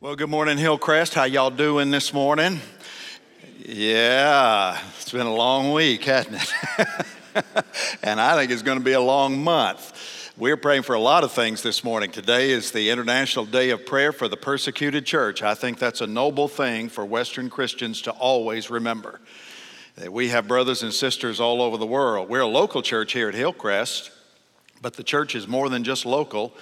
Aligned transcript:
Well, 0.00 0.14
good 0.14 0.30
morning, 0.30 0.58
Hillcrest. 0.58 1.14
How 1.14 1.24
y'all 1.24 1.50
doing 1.50 1.90
this 1.90 2.12
morning? 2.12 2.60
Yeah, 3.66 4.80
it's 4.96 5.10
been 5.10 5.26
a 5.26 5.34
long 5.34 5.72
week, 5.72 6.04
hasn't 6.04 6.36
it? 6.36 7.06
and 8.04 8.20
I 8.20 8.36
think 8.36 8.52
it's 8.52 8.62
going 8.62 8.78
to 8.78 8.84
be 8.84 8.92
a 8.92 9.00
long 9.00 9.42
month. 9.42 10.32
We're 10.36 10.56
praying 10.56 10.82
for 10.82 10.94
a 10.94 11.00
lot 11.00 11.24
of 11.24 11.32
things 11.32 11.64
this 11.64 11.82
morning. 11.82 12.12
Today 12.12 12.52
is 12.52 12.70
the 12.70 12.90
International 12.90 13.44
Day 13.44 13.70
of 13.70 13.86
Prayer 13.86 14.12
for 14.12 14.28
the 14.28 14.36
Persecuted 14.36 15.04
Church. 15.04 15.42
I 15.42 15.54
think 15.56 15.80
that's 15.80 16.00
a 16.00 16.06
noble 16.06 16.46
thing 16.46 16.88
for 16.88 17.04
Western 17.04 17.50
Christians 17.50 18.00
to 18.02 18.12
always 18.12 18.70
remember. 18.70 19.18
That 19.96 20.12
we 20.12 20.28
have 20.28 20.46
brothers 20.46 20.84
and 20.84 20.94
sisters 20.94 21.40
all 21.40 21.60
over 21.60 21.76
the 21.76 21.86
world. 21.86 22.28
We're 22.28 22.42
a 22.42 22.46
local 22.46 22.82
church 22.82 23.14
here 23.14 23.28
at 23.28 23.34
Hillcrest, 23.34 24.12
but 24.80 24.94
the 24.94 25.02
church 25.02 25.34
is 25.34 25.48
more 25.48 25.68
than 25.68 25.82
just 25.82 26.06
local. 26.06 26.54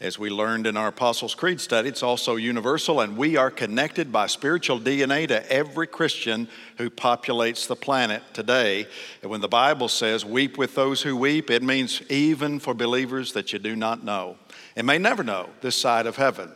As 0.00 0.18
we 0.18 0.28
learned 0.28 0.66
in 0.66 0.76
our 0.76 0.88
Apostles' 0.88 1.34
Creed 1.34 1.60
study, 1.60 1.88
it's 1.88 2.02
also 2.02 2.36
universal, 2.36 3.00
and 3.00 3.16
we 3.16 3.36
are 3.36 3.50
connected 3.50 4.10
by 4.10 4.26
spiritual 4.26 4.80
DNA 4.80 5.28
to 5.28 5.50
every 5.52 5.86
Christian 5.86 6.48
who 6.78 6.90
populates 6.90 7.68
the 7.68 7.76
planet 7.76 8.22
today. 8.32 8.86
And 9.22 9.30
when 9.30 9.40
the 9.40 9.48
Bible 9.48 9.88
says, 9.88 10.24
weep 10.24 10.58
with 10.58 10.74
those 10.74 11.02
who 11.02 11.16
weep, 11.16 11.48
it 11.48 11.62
means 11.62 12.02
even 12.10 12.58
for 12.58 12.74
believers 12.74 13.32
that 13.34 13.52
you 13.52 13.60
do 13.60 13.76
not 13.76 14.02
know 14.04 14.36
and 14.76 14.86
may 14.86 14.98
never 14.98 15.22
know 15.22 15.48
this 15.60 15.76
side 15.76 16.06
of 16.06 16.16
heaven. 16.16 16.52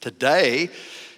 Today 0.00 0.70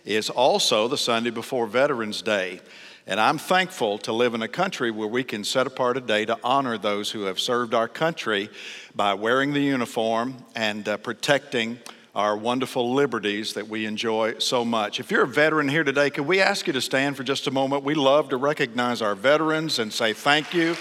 is 0.04 0.30
also 0.30 0.88
the 0.88 0.98
Sunday 0.98 1.30
before 1.30 1.66
Veterans 1.66 2.22
Day. 2.22 2.60
And 3.06 3.20
I'm 3.20 3.36
thankful 3.36 3.98
to 3.98 4.14
live 4.14 4.32
in 4.32 4.40
a 4.40 4.48
country 4.48 4.90
where 4.90 5.08
we 5.08 5.24
can 5.24 5.44
set 5.44 5.66
apart 5.66 5.98
a 5.98 6.00
day 6.00 6.24
to 6.24 6.38
honor 6.42 6.78
those 6.78 7.10
who 7.10 7.24
have 7.24 7.38
served 7.38 7.74
our 7.74 7.86
country 7.86 8.48
by 8.94 9.12
wearing 9.12 9.52
the 9.52 9.60
uniform 9.60 10.36
and 10.54 10.88
uh, 10.88 10.96
protecting 10.96 11.78
our 12.14 12.34
wonderful 12.34 12.94
liberties 12.94 13.54
that 13.54 13.68
we 13.68 13.84
enjoy 13.84 14.38
so 14.38 14.64
much. 14.64 15.00
If 15.00 15.10
you're 15.10 15.24
a 15.24 15.28
veteran 15.28 15.68
here 15.68 15.84
today, 15.84 16.08
could 16.08 16.26
we 16.26 16.40
ask 16.40 16.66
you 16.66 16.72
to 16.72 16.80
stand 16.80 17.16
for 17.16 17.24
just 17.24 17.46
a 17.46 17.50
moment? 17.50 17.84
We 17.84 17.94
love 17.94 18.30
to 18.30 18.38
recognize 18.38 19.02
our 19.02 19.14
veterans 19.14 19.80
and 19.80 19.92
say 19.92 20.14
thank 20.14 20.54
you. 20.54 20.74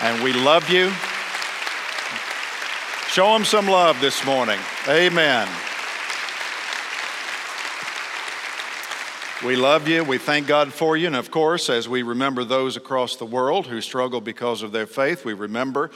And 0.00 0.24
we 0.24 0.32
love 0.32 0.70
you. 0.70 0.90
Show 3.10 3.32
them 3.32 3.44
some 3.44 3.66
love 3.66 4.00
this 4.00 4.24
morning. 4.24 4.58
Amen. 4.88 5.48
We 9.44 9.54
love 9.54 9.86
you. 9.86 10.02
We 10.02 10.16
thank 10.16 10.46
God 10.46 10.72
for 10.72 10.96
you. 10.96 11.08
And 11.08 11.14
of 11.14 11.30
course, 11.30 11.68
as 11.68 11.86
we 11.86 12.02
remember 12.02 12.42
those 12.42 12.78
across 12.78 13.16
the 13.16 13.26
world 13.26 13.66
who 13.66 13.82
struggle 13.82 14.22
because 14.22 14.62
of 14.62 14.72
their 14.72 14.86
faith, 14.86 15.26
we 15.26 15.34
remember 15.34 15.90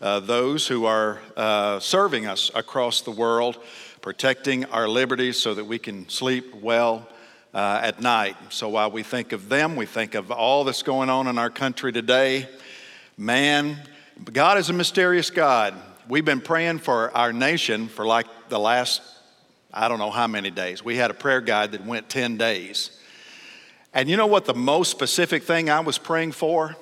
uh, 0.00 0.20
those 0.20 0.68
who 0.68 0.84
are 0.84 1.20
uh, 1.36 1.80
serving 1.80 2.26
us 2.26 2.52
across 2.54 3.00
the 3.00 3.10
world, 3.10 3.58
protecting 4.00 4.64
our 4.66 4.86
liberties 4.86 5.42
so 5.42 5.54
that 5.54 5.64
we 5.64 5.76
can 5.76 6.08
sleep 6.08 6.54
well 6.54 7.08
uh, 7.52 7.80
at 7.82 8.00
night. 8.00 8.36
So 8.50 8.68
while 8.68 8.92
we 8.92 9.02
think 9.02 9.32
of 9.32 9.48
them, 9.48 9.74
we 9.74 9.86
think 9.86 10.14
of 10.14 10.30
all 10.30 10.62
that's 10.62 10.84
going 10.84 11.10
on 11.10 11.26
in 11.26 11.36
our 11.36 11.50
country 11.50 11.90
today. 11.90 12.48
Man, 13.18 13.76
God 14.32 14.56
is 14.56 14.70
a 14.70 14.72
mysterious 14.72 15.30
God. 15.30 15.74
We've 16.08 16.24
been 16.24 16.40
praying 16.40 16.78
for 16.78 17.10
our 17.16 17.32
nation 17.32 17.88
for 17.88 18.06
like 18.06 18.26
the 18.50 18.60
last 18.60 19.02
I 19.76 19.88
don't 19.88 19.98
know 19.98 20.12
how 20.12 20.28
many 20.28 20.50
days. 20.50 20.84
We 20.84 20.96
had 20.96 21.10
a 21.10 21.14
prayer 21.14 21.40
guide 21.40 21.72
that 21.72 21.84
went 21.84 22.08
10 22.08 22.36
days. 22.36 22.96
And 23.92 24.08
you 24.08 24.16
know 24.16 24.28
what 24.28 24.44
the 24.44 24.54
most 24.54 24.92
specific 24.92 25.42
thing 25.42 25.68
I 25.68 25.80
was 25.80 25.98
praying 25.98 26.32
for? 26.32 26.76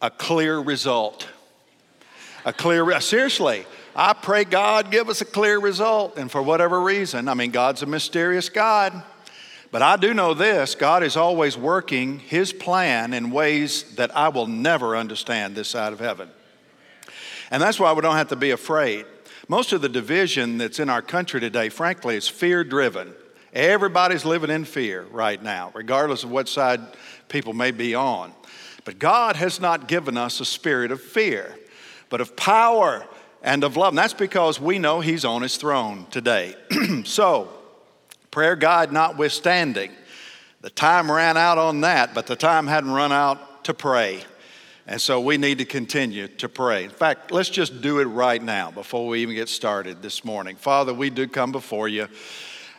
A 0.00 0.10
clear 0.10 0.58
result. 0.58 1.28
A 2.46 2.52
clear, 2.52 2.98
seriously, 3.00 3.66
I 3.94 4.14
pray 4.14 4.44
God 4.44 4.90
give 4.90 5.10
us 5.10 5.20
a 5.20 5.26
clear 5.26 5.60
result. 5.60 6.16
And 6.16 6.30
for 6.30 6.42
whatever 6.42 6.80
reason, 6.80 7.28
I 7.28 7.34
mean, 7.34 7.50
God's 7.50 7.82
a 7.82 7.86
mysterious 7.86 8.48
God. 8.48 9.02
But 9.70 9.82
I 9.82 9.96
do 9.96 10.14
know 10.14 10.32
this 10.32 10.74
God 10.74 11.02
is 11.02 11.16
always 11.16 11.58
working 11.58 12.20
His 12.20 12.54
plan 12.54 13.12
in 13.12 13.32
ways 13.32 13.96
that 13.96 14.16
I 14.16 14.28
will 14.28 14.46
never 14.46 14.96
understand 14.96 15.54
this 15.54 15.68
side 15.68 15.92
of 15.92 16.00
heaven. 16.00 16.30
And 17.50 17.60
that's 17.60 17.78
why 17.78 17.92
we 17.92 18.00
don't 18.00 18.16
have 18.16 18.28
to 18.28 18.36
be 18.36 18.50
afraid. 18.50 19.04
Most 19.48 19.72
of 19.72 19.82
the 19.82 19.88
division 19.88 20.58
that's 20.58 20.78
in 20.78 20.88
our 20.88 21.02
country 21.02 21.38
today, 21.40 21.68
frankly, 21.68 22.16
is 22.16 22.28
fear 22.28 22.64
driven. 22.64 23.14
Everybody's 23.52 24.24
living 24.24 24.50
in 24.50 24.64
fear 24.64 25.02
right 25.10 25.40
now, 25.42 25.70
regardless 25.74 26.24
of 26.24 26.30
what 26.30 26.48
side 26.48 26.80
people 27.28 27.52
may 27.52 27.70
be 27.70 27.94
on. 27.94 28.32
But 28.84 28.98
God 28.98 29.36
has 29.36 29.60
not 29.60 29.86
given 29.86 30.16
us 30.16 30.40
a 30.40 30.44
spirit 30.44 30.90
of 30.90 31.00
fear, 31.00 31.54
but 32.08 32.20
of 32.20 32.36
power 32.36 33.06
and 33.42 33.64
of 33.64 33.76
love. 33.76 33.90
And 33.90 33.98
that's 33.98 34.14
because 34.14 34.60
we 34.60 34.78
know 34.78 35.00
He's 35.00 35.24
on 35.24 35.42
His 35.42 35.56
throne 35.56 36.06
today. 36.10 36.54
so, 37.04 37.48
prayer 38.30 38.56
guide 38.56 38.92
notwithstanding, 38.92 39.92
the 40.62 40.70
time 40.70 41.12
ran 41.12 41.36
out 41.36 41.58
on 41.58 41.82
that, 41.82 42.14
but 42.14 42.26
the 42.26 42.36
time 42.36 42.66
hadn't 42.66 42.90
run 42.90 43.12
out 43.12 43.64
to 43.64 43.74
pray. 43.74 44.24
And 44.86 45.00
so 45.00 45.20
we 45.20 45.38
need 45.38 45.58
to 45.58 45.64
continue 45.64 46.28
to 46.28 46.48
pray. 46.48 46.84
In 46.84 46.90
fact, 46.90 47.32
let's 47.32 47.48
just 47.48 47.80
do 47.80 48.00
it 48.00 48.04
right 48.04 48.42
now 48.42 48.70
before 48.70 49.06
we 49.06 49.20
even 49.22 49.34
get 49.34 49.48
started 49.48 50.02
this 50.02 50.24
morning. 50.24 50.56
Father, 50.56 50.92
we 50.92 51.08
do 51.08 51.26
come 51.26 51.52
before 51.52 51.88
you 51.88 52.08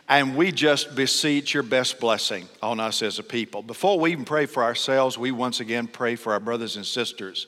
and 0.08 0.36
we 0.36 0.52
just 0.52 0.94
beseech 0.94 1.52
your 1.52 1.64
best 1.64 1.98
blessing 1.98 2.48
on 2.62 2.78
us 2.78 3.02
as 3.02 3.18
a 3.18 3.24
people. 3.24 3.62
Before 3.62 3.98
we 3.98 4.12
even 4.12 4.24
pray 4.24 4.46
for 4.46 4.62
ourselves, 4.62 5.18
we 5.18 5.32
once 5.32 5.58
again 5.58 5.88
pray 5.88 6.14
for 6.14 6.32
our 6.32 6.40
brothers 6.40 6.76
and 6.76 6.86
sisters 6.86 7.46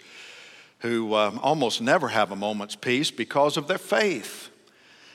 who 0.80 1.14
um, 1.14 1.38
almost 1.40 1.80
never 1.80 2.08
have 2.08 2.32
a 2.32 2.36
moment's 2.36 2.76
peace 2.76 3.10
because 3.10 3.56
of 3.56 3.68
their 3.68 3.78
faith. 3.78 4.50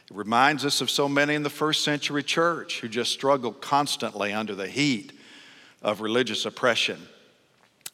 It 0.09 0.15
reminds 0.15 0.65
us 0.65 0.81
of 0.81 0.89
so 0.89 1.09
many 1.09 1.35
in 1.35 1.43
the 1.43 1.49
first 1.49 1.83
century 1.83 2.23
church 2.23 2.79
who 2.79 2.87
just 2.87 3.11
struggled 3.11 3.61
constantly 3.61 4.31
under 4.31 4.55
the 4.55 4.67
heat 4.67 5.11
of 5.81 6.01
religious 6.01 6.45
oppression. 6.45 7.07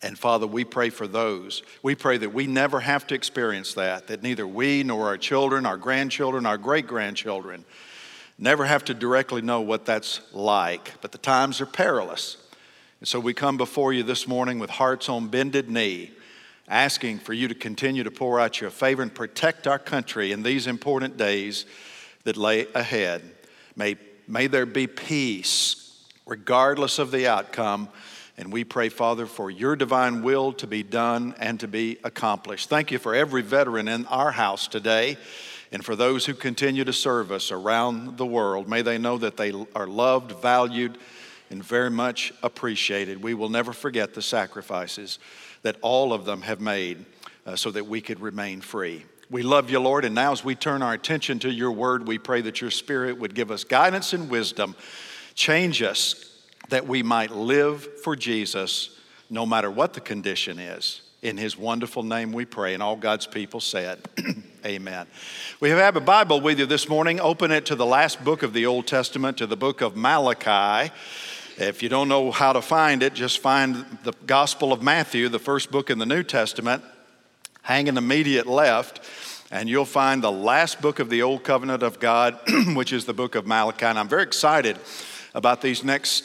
And 0.01 0.17
Father, 0.17 0.47
we 0.47 0.63
pray 0.63 0.89
for 0.89 1.07
those. 1.07 1.61
We 1.83 1.93
pray 1.93 2.17
that 2.17 2.33
we 2.33 2.47
never 2.47 2.79
have 2.79 3.05
to 3.07 3.15
experience 3.15 3.73
that, 3.73 4.07
that 4.07 4.23
neither 4.23 4.47
we 4.47 4.83
nor 4.83 5.07
our 5.07 5.17
children, 5.17 5.65
our 5.65 5.77
grandchildren, 5.77 6.45
our 6.45 6.57
great 6.57 6.87
grandchildren 6.87 7.65
never 8.37 8.65
have 8.65 8.85
to 8.85 8.93
directly 8.93 9.41
know 9.41 9.59
what 9.59 9.85
that's 9.85 10.21
like. 10.31 10.93
But 11.01 11.11
the 11.11 11.17
times 11.17 11.59
are 11.59 11.65
perilous. 11.65 12.37
And 12.99 13.07
so 13.07 13.19
we 13.19 13.33
come 13.33 13.57
before 13.57 13.91
you 13.91 14.03
this 14.03 14.27
morning 14.27 14.59
with 14.59 14.69
hearts 14.69 15.09
on 15.09 15.27
bended 15.27 15.69
knee, 15.69 16.11
asking 16.69 17.19
for 17.19 17.33
you 17.33 17.49
to 17.49 17.55
continue 17.55 18.03
to 18.03 18.11
pour 18.11 18.39
out 18.39 18.61
your 18.61 18.69
favor 18.69 19.01
and 19.01 19.13
protect 19.13 19.67
our 19.67 19.79
country 19.79 20.31
in 20.31 20.43
these 20.43 20.67
important 20.67 21.17
days 21.17 21.65
that 22.23 22.37
lay 22.37 22.67
ahead. 22.73 23.21
May, 23.75 23.97
may 24.27 24.47
there 24.47 24.65
be 24.65 24.87
peace, 24.87 26.05
regardless 26.25 26.99
of 26.99 27.11
the 27.11 27.27
outcome 27.27 27.89
and 28.39 28.53
we 28.53 28.63
pray, 28.63 28.87
Father, 28.87 29.25
for 29.25 29.51
your 29.51 29.75
divine 29.75 30.21
will 30.23 30.53
to 30.53 30.65
be 30.65 30.81
done 30.81 31.35
and 31.39 31.59
to 31.59 31.67
be 31.67 31.97
accomplished. 32.05 32.69
Thank 32.69 32.89
you 32.89 32.97
for 32.97 33.13
every 33.13 33.41
veteran 33.41 33.89
in 33.89 34.05
our 34.05 34.31
house 34.31 34.69
today 34.69 35.17
and 35.73 35.83
for 35.83 35.93
those 35.93 36.25
who 36.25 36.33
continue 36.33 36.85
to 36.85 36.93
serve 36.93 37.33
us 37.33 37.51
around 37.51 38.17
the 38.17 38.25
world. 38.25 38.69
May 38.69 38.81
they 38.81 38.97
know 38.97 39.17
that 39.17 39.35
they 39.35 39.51
are 39.75 39.87
loved, 39.87 40.41
valued, 40.41 40.97
and 41.49 41.61
very 41.61 41.91
much 41.91 42.31
appreciated. 42.41 43.21
We 43.21 43.33
will 43.33 43.49
never 43.49 43.73
forget 43.73 44.13
the 44.13 44.21
sacrifices 44.21 45.19
that 45.63 45.75
all 45.81 46.13
of 46.13 46.23
them 46.23 46.41
have 46.43 46.61
made 46.61 47.05
uh, 47.45 47.57
so 47.57 47.71
that 47.71 47.87
we 47.87 47.99
could 47.99 48.21
remain 48.21 48.61
free. 48.61 49.03
We 49.29 49.43
love 49.43 49.69
you, 49.69 49.81
Lord, 49.81 50.05
and 50.05 50.15
now 50.15 50.31
as 50.31 50.45
we 50.45 50.55
turn 50.55 50.81
our 50.81 50.93
attention 50.93 51.39
to 51.39 51.51
your 51.51 51.73
word, 51.73 52.07
we 52.07 52.17
pray 52.17 52.39
that 52.43 52.61
your 52.61 52.71
spirit 52.71 53.19
would 53.19 53.35
give 53.35 53.51
us 53.51 53.65
guidance 53.65 54.13
and 54.13 54.29
wisdom. 54.29 54.77
Change 55.35 55.81
us 55.81 56.38
that 56.69 56.87
we 56.87 57.03
might 57.03 57.31
live 57.31 58.01
for 58.01 58.15
Jesus 58.15 58.97
no 59.29 59.45
matter 59.45 59.69
what 59.69 59.93
the 59.93 60.01
condition 60.01 60.59
is. 60.59 61.01
In 61.21 61.37
his 61.37 61.57
wonderful 61.57 62.03
name 62.03 62.31
we 62.31 62.45
pray. 62.45 62.73
And 62.73 62.81
all 62.81 62.95
God's 62.95 63.27
people 63.27 63.59
said, 63.59 63.99
Amen. 64.65 65.05
We 65.59 65.69
have 65.69 65.95
a 65.95 66.01
Bible 66.01 66.41
with 66.41 66.59
you 66.59 66.65
this 66.65 66.87
morning. 66.87 67.19
Open 67.19 67.51
it 67.51 67.65
to 67.67 67.75
the 67.75 67.85
last 67.85 68.23
book 68.23 68.41
of 68.41 68.53
the 68.53 68.65
Old 68.65 68.87
Testament, 68.87 69.37
to 69.37 69.47
the 69.47 69.57
book 69.57 69.81
of 69.81 69.95
Malachi. 69.95 70.91
If 71.57 71.83
you 71.83 71.89
don't 71.89 72.07
know 72.07 72.31
how 72.31 72.53
to 72.53 72.61
find 72.61 73.03
it, 73.03 73.13
just 73.13 73.39
find 73.39 73.85
the 74.03 74.13
Gospel 74.25 74.71
of 74.71 74.81
Matthew, 74.81 75.27
the 75.27 75.39
first 75.39 75.71
book 75.71 75.89
in 75.89 75.99
the 75.99 76.05
New 76.05 76.23
Testament, 76.23 76.83
hang 77.63 77.89
an 77.89 77.97
immediate 77.97 78.47
left, 78.47 79.01
and 79.51 79.67
you'll 79.67 79.83
find 79.83 80.23
the 80.23 80.31
last 80.31 80.81
book 80.81 80.99
of 80.99 81.09
the 81.09 81.21
Old 81.21 81.43
Covenant 81.43 81.83
of 81.83 81.99
God, 81.99 82.39
which 82.75 82.93
is 82.93 83.03
the 83.03 83.13
book 83.13 83.35
of 83.35 83.45
Malachi. 83.45 83.85
And 83.85 83.99
I'm 83.99 84.07
very 84.07 84.23
excited 84.23 84.77
about 85.35 85.61
these 85.61 85.83
next 85.83 86.23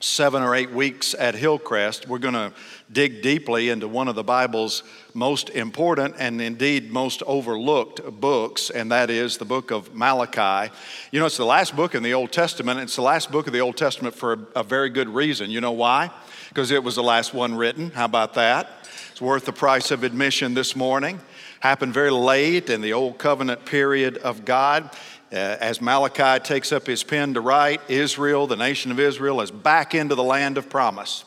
seven 0.00 0.42
or 0.42 0.54
eight 0.54 0.70
weeks 0.70 1.14
at 1.18 1.34
Hillcrest, 1.34 2.06
we're 2.06 2.18
going 2.18 2.34
to 2.34 2.52
dig 2.90 3.20
deeply 3.20 3.68
into 3.68 3.88
one 3.88 4.06
of 4.06 4.14
the 4.14 4.22
Bible's 4.22 4.84
most 5.12 5.50
important 5.50 6.14
and 6.18 6.40
indeed 6.40 6.92
most 6.92 7.22
overlooked 7.24 8.02
books, 8.20 8.70
and 8.70 8.92
that 8.92 9.10
is 9.10 9.38
the 9.38 9.44
book 9.44 9.72
of 9.72 9.92
Malachi. 9.94 10.72
You 11.10 11.18
know, 11.18 11.26
it's 11.26 11.36
the 11.36 11.44
last 11.44 11.74
book 11.74 11.96
in 11.96 12.04
the 12.04 12.14
Old 12.14 12.30
Testament. 12.30 12.78
It's 12.78 12.94
the 12.94 13.02
last 13.02 13.32
book 13.32 13.48
of 13.48 13.52
the 13.52 13.60
Old 13.60 13.76
Testament 13.76 14.14
for 14.14 14.34
a, 14.34 14.60
a 14.60 14.62
very 14.62 14.88
good 14.88 15.08
reason. 15.08 15.50
You 15.50 15.60
know 15.60 15.72
why? 15.72 16.10
Because 16.48 16.70
it 16.70 16.84
was 16.84 16.94
the 16.94 17.02
last 17.02 17.34
one 17.34 17.56
written. 17.56 17.90
How 17.90 18.04
about 18.04 18.34
that? 18.34 18.70
It's 19.10 19.20
worth 19.20 19.46
the 19.46 19.52
price 19.52 19.90
of 19.90 20.04
admission 20.04 20.54
this 20.54 20.76
morning. 20.76 21.18
Happened 21.58 21.92
very 21.92 22.12
late 22.12 22.70
in 22.70 22.82
the 22.82 22.92
Old 22.92 23.18
Covenant 23.18 23.64
period 23.64 24.18
of 24.18 24.44
God. 24.44 24.90
Uh, 25.30 25.36
as 25.60 25.80
Malachi 25.80 26.42
takes 26.42 26.72
up 26.72 26.86
his 26.86 27.04
pen 27.04 27.34
to 27.34 27.40
write, 27.40 27.80
Israel, 27.88 28.46
the 28.46 28.56
nation 28.56 28.90
of 28.90 28.98
Israel, 28.98 29.40
is 29.40 29.50
back 29.50 29.94
into 29.94 30.14
the 30.14 30.22
land 30.22 30.56
of 30.56 30.70
promise. 30.70 31.24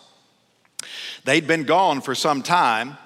They'd 1.23 1.45
been 1.45 1.63
gone 1.63 2.01
for 2.01 2.15
some 2.15 2.41
time. 2.41 2.97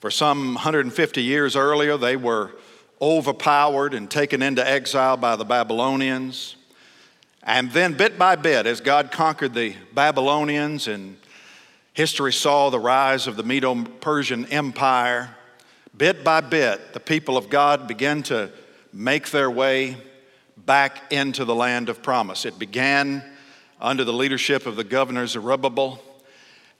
For 0.00 0.10
some 0.10 0.54
150 0.54 1.22
years 1.22 1.56
earlier, 1.56 1.96
they 1.96 2.16
were 2.16 2.52
overpowered 3.00 3.94
and 3.94 4.10
taken 4.10 4.42
into 4.42 4.66
exile 4.66 5.16
by 5.16 5.36
the 5.36 5.44
Babylonians. 5.44 6.56
And 7.42 7.70
then, 7.72 7.94
bit 7.94 8.18
by 8.18 8.36
bit, 8.36 8.66
as 8.66 8.80
God 8.80 9.10
conquered 9.10 9.54
the 9.54 9.74
Babylonians 9.94 10.86
and 10.86 11.16
history 11.94 12.32
saw 12.32 12.68
the 12.68 12.78
rise 12.78 13.26
of 13.26 13.36
the 13.36 13.42
Medo 13.42 13.74
Persian 14.00 14.44
Empire, 14.46 15.34
bit 15.96 16.22
by 16.22 16.42
bit, 16.42 16.92
the 16.92 17.00
people 17.00 17.38
of 17.38 17.48
God 17.48 17.88
began 17.88 18.22
to 18.24 18.50
make 18.92 19.30
their 19.30 19.50
way 19.50 19.96
back 20.66 21.12
into 21.12 21.44
the 21.44 21.54
land 21.54 21.88
of 21.88 22.02
promise. 22.02 22.44
It 22.44 22.58
began 22.58 23.24
under 23.80 24.04
the 24.04 24.12
leadership 24.12 24.66
of 24.66 24.74
the 24.74 24.84
governor 24.84 25.26
Zerubbabel, 25.26 26.02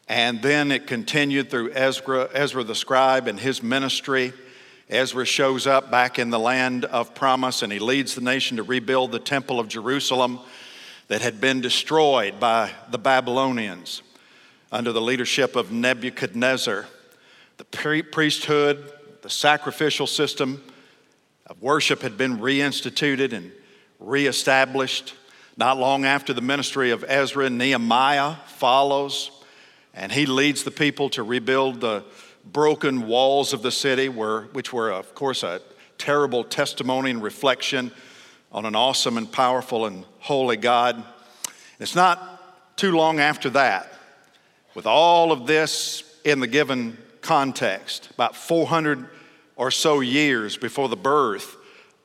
and 0.09 0.43
then 0.43 0.73
it 0.73 0.87
continued 0.87 1.51
through 1.51 1.73
Ezra, 1.73 2.29
Ezra 2.33 2.65
the 2.65 2.75
scribe 2.75 3.29
and 3.29 3.39
his 3.39 3.63
ministry. 3.63 4.33
Ezra 4.91 5.25
shows 5.25 5.67
up 5.67 5.91
back 5.91 6.19
in 6.19 6.31
the 6.31 6.39
land 6.39 6.85
of 6.85 7.15
promise 7.15 7.63
and 7.63 7.73
he 7.73 7.79
leads 7.79 8.15
the 8.15 8.21
nation 8.21 8.57
to 8.57 8.63
rebuild 8.63 9.13
the 9.13 9.19
temple 9.19 9.59
of 9.59 9.69
Jerusalem 9.69 10.39
that 11.09 11.23
had 11.23 11.41
been 11.41 11.61
destroyed 11.61 12.39
by 12.39 12.73
the 12.91 12.99
Babylonians 12.99 14.03
under 14.71 14.93
the 14.93 15.01
leadership 15.01 15.57
of 15.57 15.73
Nebuchadnezzar. 15.73 16.87
The 17.57 18.03
priesthood, 18.13 18.93
the 19.23 19.31
sacrificial 19.31 20.07
system 20.07 20.63
of 21.47 21.61
worship 21.63 22.03
had 22.03 22.17
been 22.17 22.39
reinstituted 22.39 23.33
and 23.33 23.53
reestablished. 23.99 25.15
Not 25.57 25.79
long 25.79 26.05
after 26.05 26.33
the 26.33 26.43
ministry 26.43 26.91
of 26.91 27.05
Ezra, 27.07 27.49
Nehemiah 27.49 28.37
follows, 28.47 29.31
and 29.95 30.13
he 30.13 30.27
leads 30.27 30.65
the 30.65 30.71
people 30.71 31.09
to 31.11 31.23
rebuild 31.23 31.81
the 31.81 32.05
broken 32.45 33.07
walls 33.07 33.53
of 33.53 33.63
the 33.63 33.73
city, 33.73 34.09
were, 34.09 34.49
which 34.53 34.73
were, 34.73 34.91
of 34.91 35.15
course, 35.15 35.43
a 35.43 35.61
terrible 35.99 36.45
testimony 36.45 37.11
and 37.11 37.23
reflection 37.23 37.91
on 38.53 38.67
an 38.67 38.77
awesome 38.77 39.17
and 39.17 39.31
powerful 39.33 39.87
and 39.87 40.05
holy 40.21 40.57
God. 40.57 41.03
It's 41.81 41.95
not 41.95 42.77
too 42.77 42.93
long 42.93 43.19
after 43.19 43.51
that, 43.51 43.93
with 44.75 44.87
all 44.87 45.33
of 45.33 45.47
this 45.47 46.19
in 46.25 46.41
the 46.41 46.47
given 46.47 46.99
context, 47.23 48.11
about 48.13 48.37
400 48.37 49.09
or 49.57 49.71
so 49.71 50.01
years 50.01 50.57
before 50.57 50.89
the 50.89 50.97
birth 50.97 51.57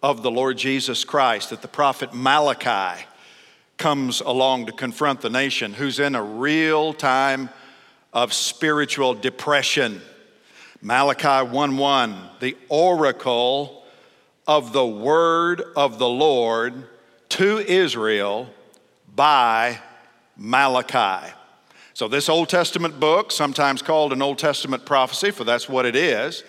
of 0.01 0.24
the 0.24 0.31
Lord 0.31 0.57
Jesus 0.57 1.03
Christ 1.03 1.51
that 1.51 1.62
the 1.62 1.68
prophet 1.68 2.13
Malachi 2.13 3.06
comes 3.77 4.21
along 4.21 4.65
to 4.68 4.71
confront 4.71 5.21
the 5.21 5.30
nation 5.30 5.74
who's 5.74 6.00
in 6.00 6.15
a 6.15 6.24
real 6.24 6.94
time 6.94 7.50
of 8.13 8.33
spiritual 8.33 9.13
depression. 9.13 10.01
Malachi 10.81 11.48
1:1, 11.48 12.30
the 12.39 12.57
oracle 12.69 13.83
of 14.48 14.74
the 14.74 14.86
word 14.86 15.63
of 15.75 16.00
the 16.00 16.09
Lord 16.09 16.88
to 17.30 17.59
Israel 17.59 18.50
by 19.15 19.80
Malachi. 20.36 21.33
So, 21.94 22.07
this 22.07 22.30
Old 22.30 22.50
Testament 22.50 23.00
book, 23.00 23.31
sometimes 23.31 23.81
called 23.81 24.12
an 24.13 24.21
Old 24.21 24.39
Testament 24.39 24.86
prophecy, 24.86 25.30
for 25.30 25.44
that's 25.44 25.69
what 25.69 25.86
it 25.86 25.95
is, 25.95 26.44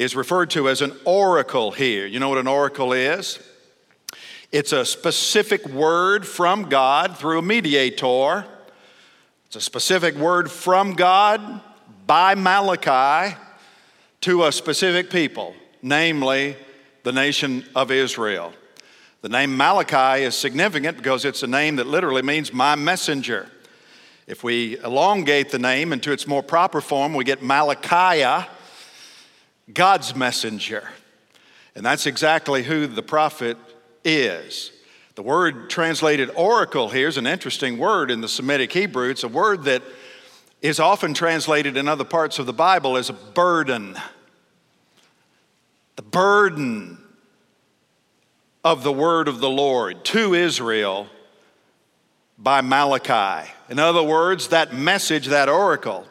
is 0.00 0.16
referred 0.16 0.48
to 0.48 0.66
as 0.66 0.80
an 0.80 0.96
oracle 1.04 1.72
here. 1.72 2.06
You 2.06 2.20
know 2.20 2.30
what 2.30 2.38
an 2.38 2.46
oracle 2.46 2.94
is? 2.94 3.38
It's 4.50 4.72
a 4.72 4.82
specific 4.82 5.66
word 5.68 6.26
from 6.26 6.70
God 6.70 7.18
through 7.18 7.40
a 7.40 7.42
mediator. 7.42 8.46
It's 9.44 9.56
a 9.56 9.60
specific 9.60 10.14
word 10.14 10.50
from 10.50 10.94
God 10.94 11.60
by 12.06 12.34
Malachi 12.34 13.36
to 14.22 14.44
a 14.44 14.52
specific 14.52 15.10
people, 15.10 15.54
namely 15.82 16.56
the 17.02 17.12
nation 17.12 17.66
of 17.76 17.90
Israel. 17.90 18.54
The 19.20 19.28
name 19.28 19.54
Malachi 19.54 20.24
is 20.24 20.34
significant 20.34 20.96
because 20.96 21.26
it's 21.26 21.42
a 21.42 21.46
name 21.46 21.76
that 21.76 21.86
literally 21.86 22.22
means 22.22 22.54
my 22.54 22.74
messenger. 22.74 23.50
If 24.26 24.42
we 24.42 24.78
elongate 24.78 25.50
the 25.50 25.58
name 25.58 25.92
into 25.92 26.10
its 26.10 26.26
more 26.26 26.42
proper 26.42 26.80
form, 26.80 27.12
we 27.12 27.24
get 27.24 27.42
Malachiah, 27.42 28.46
God's 29.72 30.14
messenger. 30.14 30.88
And 31.74 31.84
that's 31.84 32.06
exactly 32.06 32.62
who 32.62 32.86
the 32.86 33.02
prophet 33.02 33.56
is. 34.04 34.72
The 35.14 35.22
word 35.22 35.70
translated 35.70 36.30
oracle 36.34 36.88
here 36.88 37.08
is 37.08 37.16
an 37.16 37.26
interesting 37.26 37.78
word 37.78 38.10
in 38.10 38.20
the 38.20 38.28
Semitic 38.28 38.72
Hebrew. 38.72 39.10
It's 39.10 39.24
a 39.24 39.28
word 39.28 39.64
that 39.64 39.82
is 40.62 40.80
often 40.80 41.14
translated 41.14 41.76
in 41.76 41.88
other 41.88 42.04
parts 42.04 42.38
of 42.38 42.46
the 42.46 42.52
Bible 42.52 42.96
as 42.96 43.10
a 43.10 43.14
burden. 43.14 43.96
The 45.96 46.02
burden 46.02 46.98
of 48.64 48.82
the 48.82 48.92
word 48.92 49.28
of 49.28 49.40
the 49.40 49.50
Lord 49.50 50.04
to 50.06 50.34
Israel 50.34 51.08
by 52.38 52.60
Malachi. 52.60 53.50
In 53.68 53.78
other 53.78 54.02
words, 54.02 54.48
that 54.48 54.74
message, 54.74 55.26
that 55.26 55.48
oracle, 55.48 56.06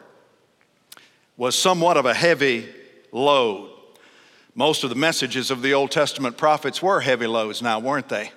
was 1.36 1.56
somewhat 1.56 1.96
of 1.96 2.06
a 2.06 2.14
heavy 2.14 2.68
load. 3.12 3.70
Most 4.54 4.84
of 4.84 4.90
the 4.90 4.96
messages 4.96 5.50
of 5.50 5.62
the 5.62 5.74
Old 5.74 5.90
Testament 5.90 6.36
prophets 6.36 6.82
were 6.82 7.00
heavy 7.00 7.26
loads 7.26 7.62
now, 7.62 7.78
weren't 7.78 8.08
they? 8.08 8.32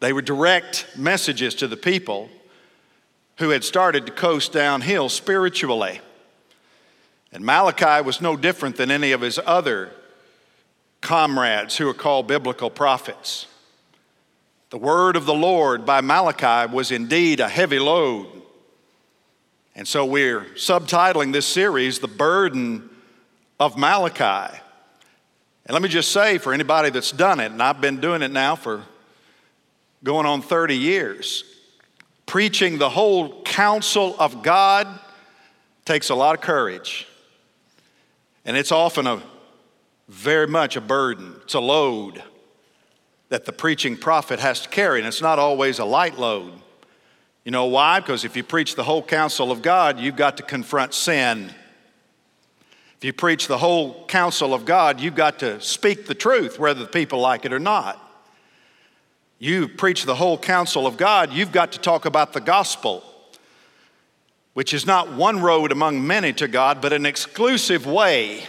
They 0.00 0.12
were 0.12 0.22
direct 0.22 0.86
messages 0.96 1.54
to 1.56 1.68
the 1.68 1.76
people 1.76 2.28
who 3.38 3.50
had 3.50 3.64
started 3.64 4.06
to 4.06 4.12
coast 4.12 4.52
downhill 4.52 5.08
spiritually. 5.08 6.00
And 7.32 7.44
Malachi 7.44 8.04
was 8.04 8.20
no 8.20 8.36
different 8.36 8.76
than 8.76 8.90
any 8.90 9.12
of 9.12 9.20
his 9.20 9.40
other 9.44 9.90
comrades 11.00 11.76
who 11.76 11.88
are 11.88 11.94
called 11.94 12.28
biblical 12.28 12.70
prophets. 12.70 13.46
The 14.70 14.78
word 14.78 15.16
of 15.16 15.26
the 15.26 15.34
Lord 15.34 15.84
by 15.84 16.00
Malachi 16.00 16.72
was 16.72 16.90
indeed 16.90 17.40
a 17.40 17.48
heavy 17.48 17.78
load. 17.78 18.26
And 19.74 19.86
so 19.88 20.04
we're 20.04 20.42
subtitling 20.54 21.32
this 21.32 21.46
series, 21.46 21.98
The 21.98 22.08
Burden 22.08 22.88
of 23.58 23.76
Malachi. 23.76 24.56
And 25.66 25.72
let 25.72 25.82
me 25.82 25.88
just 25.88 26.12
say 26.12 26.38
for 26.38 26.52
anybody 26.52 26.90
that's 26.90 27.10
done 27.10 27.40
it, 27.40 27.52
and 27.52 27.62
I've 27.62 27.80
been 27.80 28.00
doing 28.00 28.22
it 28.22 28.30
now 28.30 28.56
for 28.56 28.82
going 30.02 30.26
on 30.26 30.42
30 30.42 30.76
years, 30.76 31.44
preaching 32.26 32.78
the 32.78 32.90
whole 32.90 33.42
counsel 33.42 34.14
of 34.18 34.42
God 34.42 34.86
takes 35.84 36.10
a 36.10 36.14
lot 36.14 36.34
of 36.34 36.40
courage. 36.40 37.06
And 38.44 38.56
it's 38.56 38.72
often 38.72 39.06
a 39.06 39.22
very 40.08 40.46
much 40.46 40.76
a 40.76 40.80
burden, 40.80 41.36
it's 41.44 41.54
a 41.54 41.60
load 41.60 42.22
that 43.30 43.46
the 43.46 43.52
preaching 43.52 43.96
prophet 43.96 44.38
has 44.38 44.60
to 44.60 44.68
carry, 44.68 44.98
and 44.98 45.08
it's 45.08 45.22
not 45.22 45.38
always 45.38 45.78
a 45.78 45.84
light 45.84 46.18
load. 46.18 46.52
You 47.44 47.50
know 47.50 47.66
why? 47.66 48.00
Because 48.00 48.24
if 48.24 48.36
you 48.36 48.42
preach 48.42 48.74
the 48.74 48.84
whole 48.84 49.02
counsel 49.02 49.50
of 49.50 49.62
God, 49.62 49.98
you've 49.98 50.16
got 50.16 50.36
to 50.36 50.42
confront 50.42 50.94
sin. 50.94 51.50
You 53.04 53.12
preach 53.12 53.48
the 53.48 53.58
whole 53.58 54.06
counsel 54.06 54.54
of 54.54 54.64
God, 54.64 54.98
you've 54.98 55.14
got 55.14 55.40
to 55.40 55.60
speak 55.60 56.06
the 56.06 56.14
truth, 56.14 56.58
whether 56.58 56.80
the 56.80 56.90
people 56.90 57.20
like 57.20 57.44
it 57.44 57.52
or 57.52 57.58
not. 57.58 58.00
You 59.38 59.68
preach 59.68 60.06
the 60.06 60.14
whole 60.14 60.38
counsel 60.38 60.86
of 60.86 60.96
God, 60.96 61.30
you've 61.30 61.52
got 61.52 61.72
to 61.72 61.78
talk 61.78 62.06
about 62.06 62.32
the 62.32 62.40
gospel, 62.40 63.04
which 64.54 64.72
is 64.72 64.86
not 64.86 65.12
one 65.12 65.42
road 65.42 65.70
among 65.70 66.06
many 66.06 66.32
to 66.32 66.48
God, 66.48 66.80
but 66.80 66.94
an 66.94 67.04
exclusive 67.04 67.84
way 67.84 68.44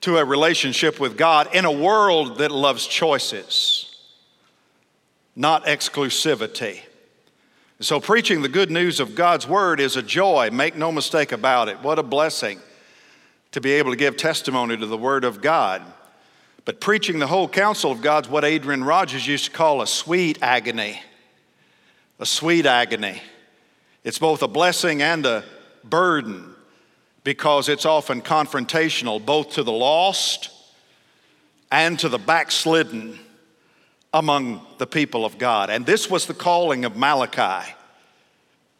to 0.00 0.16
a 0.16 0.24
relationship 0.24 0.98
with 0.98 1.18
God 1.18 1.54
in 1.54 1.66
a 1.66 1.70
world 1.70 2.38
that 2.38 2.50
loves 2.50 2.86
choices, 2.86 3.94
not 5.36 5.66
exclusivity. 5.66 6.80
So, 7.78 8.00
preaching 8.00 8.40
the 8.40 8.48
good 8.48 8.70
news 8.70 9.00
of 9.00 9.14
God's 9.14 9.46
word 9.46 9.80
is 9.80 9.96
a 9.96 10.02
joy, 10.02 10.48
make 10.50 10.76
no 10.76 10.90
mistake 10.90 11.30
about 11.30 11.68
it. 11.68 11.78
What 11.82 11.98
a 11.98 12.02
blessing 12.02 12.58
to 13.52 13.60
be 13.60 13.72
able 13.72 13.90
to 13.90 13.96
give 13.96 14.16
testimony 14.16 14.76
to 14.76 14.86
the 14.86 14.96
Word 14.96 15.24
of 15.24 15.40
God. 15.40 15.82
But 16.64 16.80
preaching 16.80 17.18
the 17.18 17.26
whole 17.26 17.48
counsel 17.48 17.90
of 17.90 18.00
God's 18.00 18.28
what 18.28 18.44
Adrian 18.44 18.84
Rogers 18.84 19.26
used 19.26 19.46
to 19.46 19.50
call 19.50 19.82
a 19.82 19.86
sweet 19.86 20.38
agony. 20.42 21.00
A 22.18 22.26
sweet 22.26 22.66
agony. 22.66 23.20
It's 24.04 24.18
both 24.18 24.42
a 24.42 24.48
blessing 24.48 25.02
and 25.02 25.24
a 25.26 25.44
burden 25.84 26.54
because 27.24 27.68
it's 27.68 27.86
often 27.86 28.22
confrontational 28.22 29.24
both 29.24 29.50
to 29.52 29.62
the 29.62 29.72
lost 29.72 30.50
and 31.70 31.98
to 31.98 32.08
the 32.08 32.18
backslidden 32.18 33.18
among 34.12 34.64
the 34.78 34.86
people 34.86 35.24
of 35.24 35.38
God. 35.38 35.70
And 35.70 35.86
this 35.86 36.10
was 36.10 36.26
the 36.26 36.34
calling 36.34 36.84
of 36.84 36.96
Malachi 36.96 37.74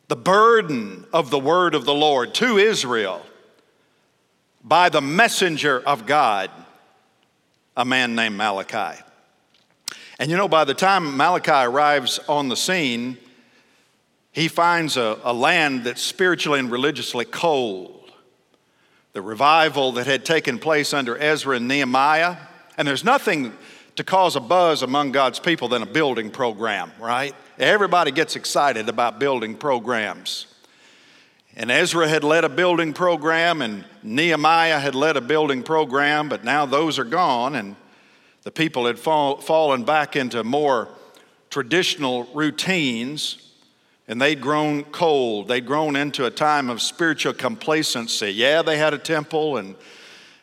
the 0.08 0.16
burden 0.16 1.06
of 1.10 1.30
the 1.30 1.38
word 1.38 1.74
of 1.74 1.86
the 1.86 1.94
Lord 1.94 2.34
to 2.34 2.58
Israel 2.58 3.24
by 4.64 4.88
the 4.88 5.00
messenger 5.00 5.80
of 5.80 6.06
God, 6.06 6.50
a 7.76 7.84
man 7.84 8.14
named 8.14 8.36
Malachi. 8.36 9.00
And 10.18 10.30
you 10.30 10.36
know, 10.36 10.48
by 10.48 10.64
the 10.64 10.74
time 10.74 11.16
Malachi 11.16 11.50
arrives 11.50 12.20
on 12.28 12.48
the 12.48 12.56
scene, 12.56 13.16
he 14.30 14.48
finds 14.48 14.96
a, 14.96 15.18
a 15.24 15.32
land 15.32 15.84
that's 15.84 16.02
spiritually 16.02 16.60
and 16.60 16.70
religiously 16.70 17.24
cold. 17.24 18.12
The 19.12 19.22
revival 19.22 19.92
that 19.92 20.06
had 20.06 20.24
taken 20.24 20.58
place 20.58 20.94
under 20.94 21.18
Ezra 21.18 21.56
and 21.56 21.68
Nehemiah, 21.68 22.36
and 22.78 22.88
there's 22.88 23.04
nothing 23.04 23.52
to 23.96 24.04
cause 24.04 24.36
a 24.36 24.40
buzz 24.40 24.82
among 24.82 25.12
God's 25.12 25.38
people 25.38 25.68
than 25.68 25.82
a 25.82 25.86
building 25.86 26.30
program, 26.30 26.92
right? 26.98 27.34
Everybody 27.58 28.10
gets 28.10 28.36
excited 28.36 28.88
about 28.88 29.18
building 29.18 29.54
programs. 29.54 30.46
And 31.54 31.70
Ezra 31.70 32.08
had 32.08 32.24
led 32.24 32.44
a 32.44 32.48
building 32.48 32.94
program, 32.94 33.60
and 33.60 33.84
Nehemiah 34.02 34.78
had 34.78 34.94
led 34.94 35.16
a 35.16 35.20
building 35.20 35.62
program, 35.62 36.28
but 36.28 36.44
now 36.44 36.64
those 36.64 36.98
are 36.98 37.04
gone, 37.04 37.54
and 37.54 37.76
the 38.42 38.50
people 38.50 38.86
had 38.86 38.98
fall, 38.98 39.36
fallen 39.40 39.84
back 39.84 40.16
into 40.16 40.42
more 40.44 40.88
traditional 41.50 42.24
routines, 42.32 43.52
and 44.08 44.20
they'd 44.20 44.40
grown 44.40 44.84
cold. 44.84 45.48
They'd 45.48 45.66
grown 45.66 45.94
into 45.94 46.24
a 46.24 46.30
time 46.30 46.70
of 46.70 46.80
spiritual 46.80 47.34
complacency. 47.34 48.30
Yeah, 48.30 48.62
they 48.62 48.78
had 48.78 48.94
a 48.94 48.98
temple, 48.98 49.58
and 49.58 49.76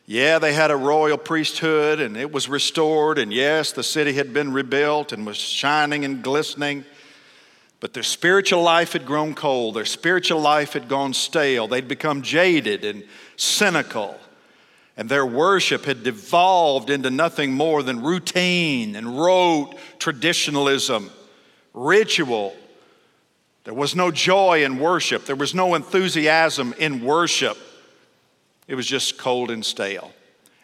yeah, 0.05 0.37
they 0.37 0.53
had 0.53 0.69
a 0.69 0.75
royal 0.75 1.17
priesthood, 1.17 1.99
and 1.99 2.15
it 2.15 2.31
was 2.31 2.47
restored, 2.47 3.17
and 3.17 3.33
yes, 3.33 3.71
the 3.71 3.83
city 3.83 4.13
had 4.13 4.31
been 4.31 4.53
rebuilt 4.53 5.11
and 5.11 5.25
was 5.25 5.37
shining 5.37 6.05
and 6.05 6.23
glistening. 6.23 6.85
But 7.79 7.93
their 7.93 8.03
spiritual 8.03 8.61
life 8.61 8.93
had 8.93 9.05
grown 9.05 9.33
cold, 9.33 9.75
their 9.75 9.85
spiritual 9.85 10.41
life 10.41 10.73
had 10.73 10.89
gone 10.89 11.13
stale. 11.13 11.67
They'd 11.67 11.87
become 11.87 12.21
jaded 12.21 12.83
and 12.83 13.03
cynical, 13.37 14.19
and 14.97 15.07
their 15.07 15.25
worship 15.25 15.85
had 15.85 16.03
devolved 16.03 16.89
into 16.89 17.09
nothing 17.09 17.53
more 17.53 17.81
than 17.81 18.01
routine 18.01 18.97
and 18.97 19.17
rote 19.17 19.75
traditionalism, 19.97 21.09
ritual. 21.73 22.53
There 23.63 23.73
was 23.73 23.95
no 23.95 24.11
joy 24.11 24.65
in 24.65 24.77
worship, 24.77 25.25
there 25.25 25.35
was 25.37 25.55
no 25.55 25.75
enthusiasm 25.75 26.73
in 26.77 27.03
worship. 27.03 27.57
It 28.67 28.75
was 28.75 28.85
just 28.85 29.17
cold 29.17 29.49
and 29.49 29.65
stale. 29.65 30.11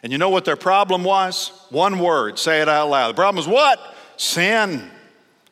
And 0.02 0.12
you 0.12 0.18
know 0.18 0.28
what 0.28 0.44
their 0.44 0.54
problem 0.54 1.02
was? 1.02 1.50
One 1.70 1.98
word, 1.98 2.38
say 2.38 2.60
it 2.60 2.68
out 2.68 2.88
loud. 2.88 3.08
The 3.08 3.14
problem 3.14 3.36
was 3.36 3.48
what? 3.48 3.80
Sin. 4.16 4.92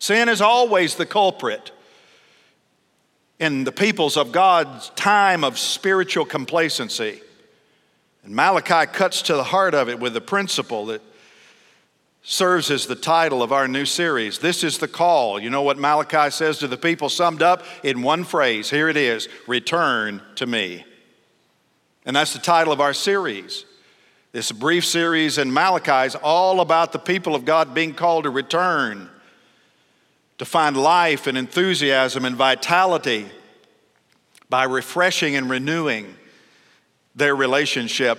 Sin 0.05 0.29
is 0.29 0.43
always 0.43 0.97
the 0.97 1.07
culprit. 1.07 1.71
In 3.39 3.65
the 3.65 3.73
peoples 3.73 4.19
of 4.19 4.33
God's 4.33 4.91
time 4.91 5.43
of 5.43 5.59
spiritual 5.59 6.27
complacency. 6.27 7.23
And 8.23 8.37
Malachi 8.37 8.85
cuts 8.93 9.23
to 9.23 9.35
the 9.35 9.45
heart 9.45 9.75
of 9.75 9.89
it 9.89 9.99
with 9.99 10.13
the 10.13 10.21
principle 10.21 10.85
that 10.87 11.01
serves 12.23 12.71
as 12.71 12.85
the 12.87 12.95
title 12.95 13.43
of 13.43 13.51
our 13.51 13.67
new 13.67 13.87
series. 13.87 14.39
This 14.41 14.63
is 14.63 14.77
the 14.77 14.89
call. 14.89 15.41
You 15.41 15.49
know 15.49 15.63
what 15.63 15.79
Malachi 15.79 16.31
says 16.31 16.59
to 16.59 16.69
the 16.69 16.77
people, 16.77 17.09
summed 17.09 17.41
up 17.41 17.65
in 17.83 18.03
one 18.03 18.25
phrase. 18.25 18.69
Here 18.69 18.91
it 18.91 18.99
is 18.99 19.31
Return 19.47 20.21
to 20.35 20.45
me. 20.45 20.85
And 22.05 22.15
that's 22.15 22.35
the 22.35 22.41
title 22.41 22.75
of 22.75 22.81
our 22.83 22.93
series. 22.93 23.65
This 24.33 24.53
brief 24.53 24.85
series 24.85 25.39
in 25.39 25.51
Malachi 25.51 26.09
is 26.09 26.15
all 26.15 26.61
about 26.61 26.93
the 26.93 26.99
people 26.99 27.35
of 27.35 27.47
God 27.47 27.73
being 27.73 27.95
called 27.95 28.25
to 28.25 28.31
return 28.31 29.09
to 30.39 30.45
find 30.45 30.77
life 30.77 31.27
and 31.27 31.39
enthusiasm 31.39 32.25
and 32.25 32.37
vitality 32.37 33.27
by 34.49 34.65
refreshing 34.65 35.37
and 35.37 35.49
renewing 35.49 36.15
their 37.15 37.37
relationship 37.37 38.19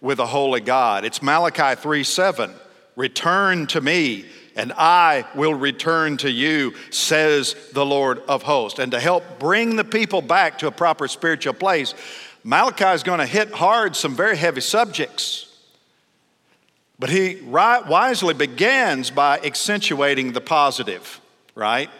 with 0.00 0.18
the 0.18 0.26
holy 0.26 0.60
God. 0.60 1.04
It's 1.04 1.22
Malachi 1.22 1.80
3 1.80 2.04
7. 2.04 2.52
Return 2.96 3.66
to 3.68 3.80
me, 3.80 4.24
and 4.56 4.72
I 4.76 5.24
will 5.34 5.54
return 5.54 6.16
to 6.18 6.30
you, 6.30 6.74
says 6.90 7.54
the 7.72 7.84
Lord 7.84 8.18
of 8.20 8.42
hosts. 8.42 8.78
And 8.78 8.92
to 8.92 9.00
help 9.00 9.38
bring 9.38 9.76
the 9.76 9.84
people 9.84 10.22
back 10.22 10.58
to 10.58 10.66
a 10.66 10.72
proper 10.72 11.08
spiritual 11.08 11.54
place, 11.54 11.94
Malachi 12.42 12.86
is 12.86 13.02
going 13.02 13.20
to 13.20 13.26
hit 13.26 13.52
hard 13.52 13.94
some 13.94 14.16
very 14.16 14.36
heavy 14.36 14.60
subjects. 14.60 15.46
But 16.98 17.10
he 17.10 17.36
wisely 17.42 18.34
begins 18.34 19.10
by 19.10 19.38
accentuating 19.38 20.32
the 20.32 20.40
positive 20.40 21.20
right? 21.54 21.90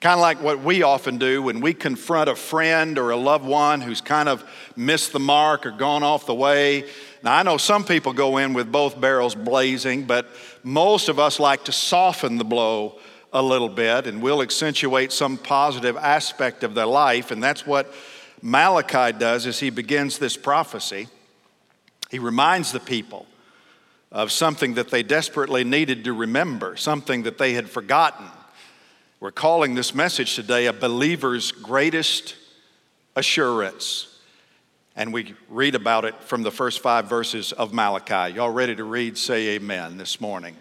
Kind 0.00 0.14
of 0.14 0.20
like 0.20 0.42
what 0.42 0.60
we 0.62 0.82
often 0.82 1.16
do 1.18 1.42
when 1.42 1.60
we 1.60 1.72
confront 1.72 2.28
a 2.28 2.36
friend 2.36 2.98
or 2.98 3.10
a 3.10 3.16
loved 3.16 3.46
one 3.46 3.80
who's 3.80 4.00
kind 4.00 4.28
of 4.28 4.44
missed 4.76 5.12
the 5.12 5.20
mark 5.20 5.64
or 5.64 5.70
gone 5.70 6.02
off 6.02 6.26
the 6.26 6.34
way. 6.34 6.84
Now, 7.22 7.36
I 7.36 7.42
know 7.42 7.56
some 7.56 7.84
people 7.84 8.12
go 8.12 8.36
in 8.36 8.52
with 8.52 8.70
both 8.70 9.00
barrels 9.00 9.34
blazing, 9.34 10.04
but 10.04 10.28
most 10.62 11.08
of 11.08 11.18
us 11.18 11.40
like 11.40 11.64
to 11.64 11.72
soften 11.72 12.36
the 12.36 12.44
blow 12.44 12.98
a 13.32 13.42
little 13.42 13.68
bit 13.68 14.06
and 14.06 14.20
we'll 14.20 14.42
accentuate 14.42 15.10
some 15.10 15.38
positive 15.38 15.96
aspect 15.96 16.62
of 16.64 16.74
their 16.74 16.86
life. 16.86 17.30
And 17.30 17.42
that's 17.42 17.66
what 17.66 17.92
Malachi 18.42 19.16
does 19.16 19.46
as 19.46 19.58
he 19.58 19.70
begins 19.70 20.18
this 20.18 20.36
prophecy. 20.36 21.08
He 22.10 22.18
reminds 22.18 22.72
the 22.72 22.80
people 22.80 23.26
of 24.12 24.30
something 24.30 24.74
that 24.74 24.90
they 24.90 25.02
desperately 25.02 25.64
needed 25.64 26.04
to 26.04 26.12
remember, 26.12 26.76
something 26.76 27.24
that 27.24 27.38
they 27.38 27.54
had 27.54 27.68
forgotten. 27.68 28.26
We're 29.24 29.30
calling 29.30 29.74
this 29.74 29.94
message 29.94 30.34
today 30.34 30.66
a 30.66 30.72
believer's 30.74 31.50
greatest 31.50 32.36
assurance. 33.16 34.20
And 34.96 35.14
we 35.14 35.32
read 35.48 35.74
about 35.74 36.04
it 36.04 36.14
from 36.24 36.42
the 36.42 36.50
first 36.50 36.80
five 36.80 37.08
verses 37.08 37.50
of 37.52 37.72
Malachi. 37.72 38.34
Y'all 38.34 38.50
ready 38.50 38.76
to 38.76 38.84
read? 38.84 39.16
Say 39.16 39.54
amen 39.54 39.96
this 39.96 40.20
morning. 40.20 40.58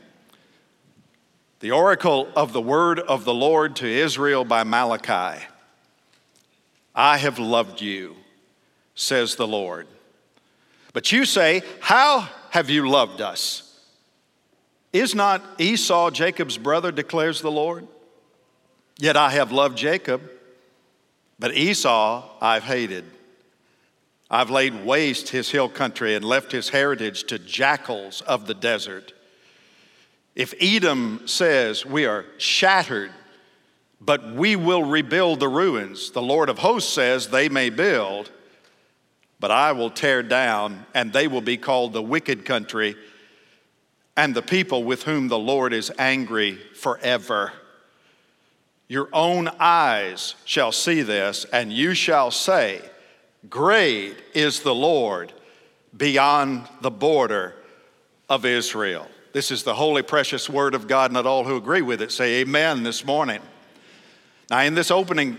The 1.60 1.72
oracle 1.72 2.29
of 2.38 2.53
the 2.53 2.62
word 2.62 3.01
of 3.01 3.25
the 3.25 3.34
Lord 3.34 3.75
to 3.75 3.86
Israel 3.86 4.46
by 4.46 4.63
Malachi. 4.63 5.43
I 6.96 7.17
have 7.17 7.39
loved 7.39 7.82
you, 7.82 8.15
says 8.96 9.36
the 9.36 9.46
Lord. 9.46 9.88
But 10.93 11.12
you 11.12 11.25
say, 11.25 11.63
How 11.82 12.29
have 12.51 12.70
you 12.70 12.88
loved 12.88 13.20
us? 13.20 13.77
Is 14.93 15.13
not 15.13 15.43
Esau 15.58 16.12
Jacob's 16.12 16.58
brother, 16.58 16.93
declares 16.93 17.41
the 17.41 17.51
Lord? 17.51 17.89
Yet 19.03 19.17
I 19.17 19.31
have 19.31 19.51
loved 19.51 19.77
Jacob, 19.77 20.22
but 21.38 21.53
Esau 21.53 22.24
I've 22.41 22.63
hated. 22.63 23.03
I've 24.31 24.50
laid 24.50 24.86
waste 24.86 25.27
his 25.27 25.51
hill 25.51 25.67
country 25.67 26.15
and 26.15 26.24
left 26.24 26.53
his 26.53 26.69
heritage 26.69 27.25
to 27.25 27.38
jackals 27.38 28.22
of 28.22 28.48
the 28.48 28.53
desert. 28.53 29.12
If 30.36 30.53
Edom 30.57 31.24
says, 31.25 31.86
We 31.86 32.05
are 32.05 32.24
shattered, 32.38 33.12
but 34.00 34.36
we 34.36 34.55
will 34.55 34.86
rebuild 34.86 35.41
the 35.41 35.50
ruins, 35.50 36.12
the 36.12 36.22
Lord 36.22 36.48
of 36.48 36.60
hosts 36.60 36.93
says, 36.93 37.27
They 37.27 37.50
may 37.50 37.69
build, 37.69 38.31
but 39.38 39.51
I 39.51 39.74
will 39.74 39.89
tear 39.89 40.24
down, 40.24 40.86
and 40.93 41.12
they 41.12 41.27
will 41.27 41.41
be 41.41 41.57
called 41.57 41.91
the 41.91 42.01
wicked 42.01 42.45
country 42.45 42.95
and 44.15 44.33
the 44.33 44.41
people 44.41 44.86
with 44.86 45.03
whom 45.03 45.27
the 45.27 45.38
Lord 45.38 45.74
is 45.74 45.91
angry 46.00 46.55
forever. 46.74 47.51
Your 48.88 49.10
own 49.13 49.50
eyes 49.60 50.36
shall 50.46 50.72
see 50.72 51.02
this, 51.02 51.46
and 51.46 51.72
you 51.72 51.94
shall 51.94 52.32
say, 52.32 52.82
Great 53.50 54.16
is 54.34 54.62
the 54.62 54.75
Lord 54.75 55.34
beyond 55.96 56.68
the 56.82 56.92
border 56.92 57.56
of 58.30 58.46
Israel. 58.46 59.08
This 59.34 59.52
is 59.52 59.63
the 59.63 59.74
holy, 59.74 60.02
precious 60.02 60.50
word 60.50 60.75
of 60.75 60.88
God, 60.88 61.12
Not 61.12 61.25
all 61.25 61.44
who 61.44 61.58
agree 61.58 61.82
with 61.82 62.02
it 62.02 62.12
say 62.12 62.42
amen 62.42 62.84
this 62.84 63.04
morning. 63.04 63.42
Now, 64.50 64.62
in 64.62 64.75
this 64.75 64.92
opening 64.92 65.38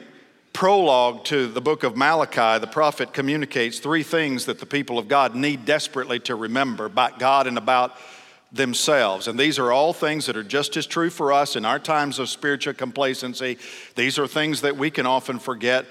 prologue 0.52 1.24
to 1.24 1.46
the 1.46 1.60
book 1.60 1.82
of 1.82 1.96
Malachi, 1.96 2.60
the 2.60 2.70
prophet 2.70 3.12
communicates 3.12 3.78
three 3.78 4.02
things 4.02 4.46
that 4.46 4.58
the 4.58 4.66
people 4.66 4.98
of 4.98 5.08
God 5.08 5.34
need 5.34 5.64
desperately 5.64 6.18
to 6.20 6.34
remember 6.34 6.86
about 6.86 7.18
God 7.18 7.46
and 7.46 7.58
about 7.58 7.96
themselves. 8.54 9.26
And 9.26 9.38
these 9.38 9.58
are 9.58 9.72
all 9.72 9.92
things 9.92 10.26
that 10.26 10.36
are 10.36 10.44
just 10.44 10.76
as 10.76 10.86
true 10.86 11.10
for 11.10 11.32
us 11.32 11.56
in 11.56 11.64
our 11.64 11.80
times 11.80 12.18
of 12.18 12.28
spiritual 12.28 12.74
complacency. 12.74 13.58
These 13.96 14.18
are 14.18 14.26
things 14.26 14.60
that 14.60 14.76
we 14.76 14.90
can 14.90 15.06
often 15.06 15.38
forget 15.38 15.84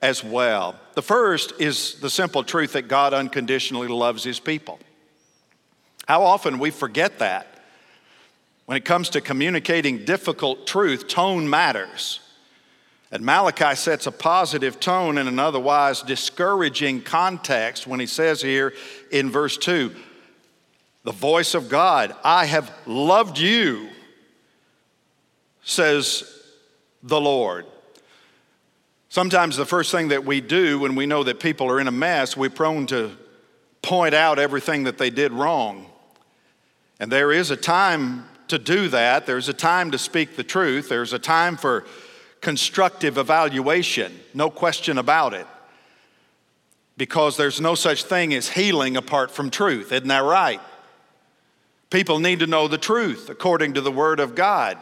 as 0.00 0.24
well. 0.24 0.76
The 0.94 1.02
first 1.02 1.52
is 1.60 2.00
the 2.00 2.10
simple 2.10 2.42
truth 2.42 2.72
that 2.72 2.88
God 2.88 3.12
unconditionally 3.12 3.88
loves 3.88 4.24
his 4.24 4.40
people. 4.40 4.78
How 6.08 6.22
often 6.22 6.58
we 6.58 6.70
forget 6.70 7.18
that. 7.18 7.48
When 8.64 8.76
it 8.76 8.84
comes 8.84 9.10
to 9.10 9.20
communicating 9.20 10.04
difficult 10.04 10.66
truth, 10.66 11.06
tone 11.06 11.48
matters. 11.48 12.20
And 13.12 13.24
Malachi 13.24 13.76
sets 13.76 14.06
a 14.06 14.12
positive 14.12 14.80
tone 14.80 15.18
in 15.18 15.28
an 15.28 15.38
otherwise 15.38 16.02
discouraging 16.02 17.02
context 17.02 17.86
when 17.86 18.00
he 18.00 18.06
says 18.06 18.42
here 18.42 18.72
in 19.12 19.30
verse 19.30 19.56
2 19.56 19.94
the 21.06 21.12
voice 21.12 21.54
of 21.54 21.68
God. 21.68 22.16
I 22.24 22.46
have 22.46 22.68
loved 22.84 23.38
you, 23.38 23.88
says 25.62 26.24
the 27.00 27.20
Lord. 27.20 27.64
Sometimes 29.08 29.56
the 29.56 29.64
first 29.64 29.92
thing 29.92 30.08
that 30.08 30.24
we 30.24 30.40
do 30.40 30.80
when 30.80 30.96
we 30.96 31.06
know 31.06 31.22
that 31.22 31.38
people 31.38 31.70
are 31.70 31.78
in 31.78 31.86
a 31.86 31.92
mess, 31.92 32.36
we're 32.36 32.50
prone 32.50 32.86
to 32.88 33.12
point 33.82 34.14
out 34.16 34.40
everything 34.40 34.82
that 34.82 34.98
they 34.98 35.10
did 35.10 35.32
wrong. 35.32 35.86
And 36.98 37.10
there 37.10 37.30
is 37.30 37.52
a 37.52 37.56
time 37.56 38.24
to 38.48 38.58
do 38.58 38.88
that. 38.88 39.26
There's 39.26 39.48
a 39.48 39.54
time 39.54 39.92
to 39.92 39.98
speak 39.98 40.34
the 40.34 40.42
truth. 40.42 40.88
There's 40.88 41.12
a 41.12 41.20
time 41.20 41.56
for 41.56 41.84
constructive 42.40 43.16
evaluation, 43.16 44.12
no 44.34 44.50
question 44.50 44.98
about 44.98 45.34
it. 45.34 45.46
Because 46.96 47.36
there's 47.36 47.60
no 47.60 47.76
such 47.76 48.02
thing 48.02 48.34
as 48.34 48.48
healing 48.48 48.96
apart 48.96 49.30
from 49.30 49.50
truth. 49.50 49.92
Isn't 49.92 50.08
that 50.08 50.24
right? 50.24 50.60
People 51.90 52.18
need 52.18 52.40
to 52.40 52.46
know 52.46 52.68
the 52.68 52.78
truth 52.78 53.30
according 53.30 53.74
to 53.74 53.80
the 53.80 53.92
Word 53.92 54.20
of 54.20 54.34
God. 54.34 54.78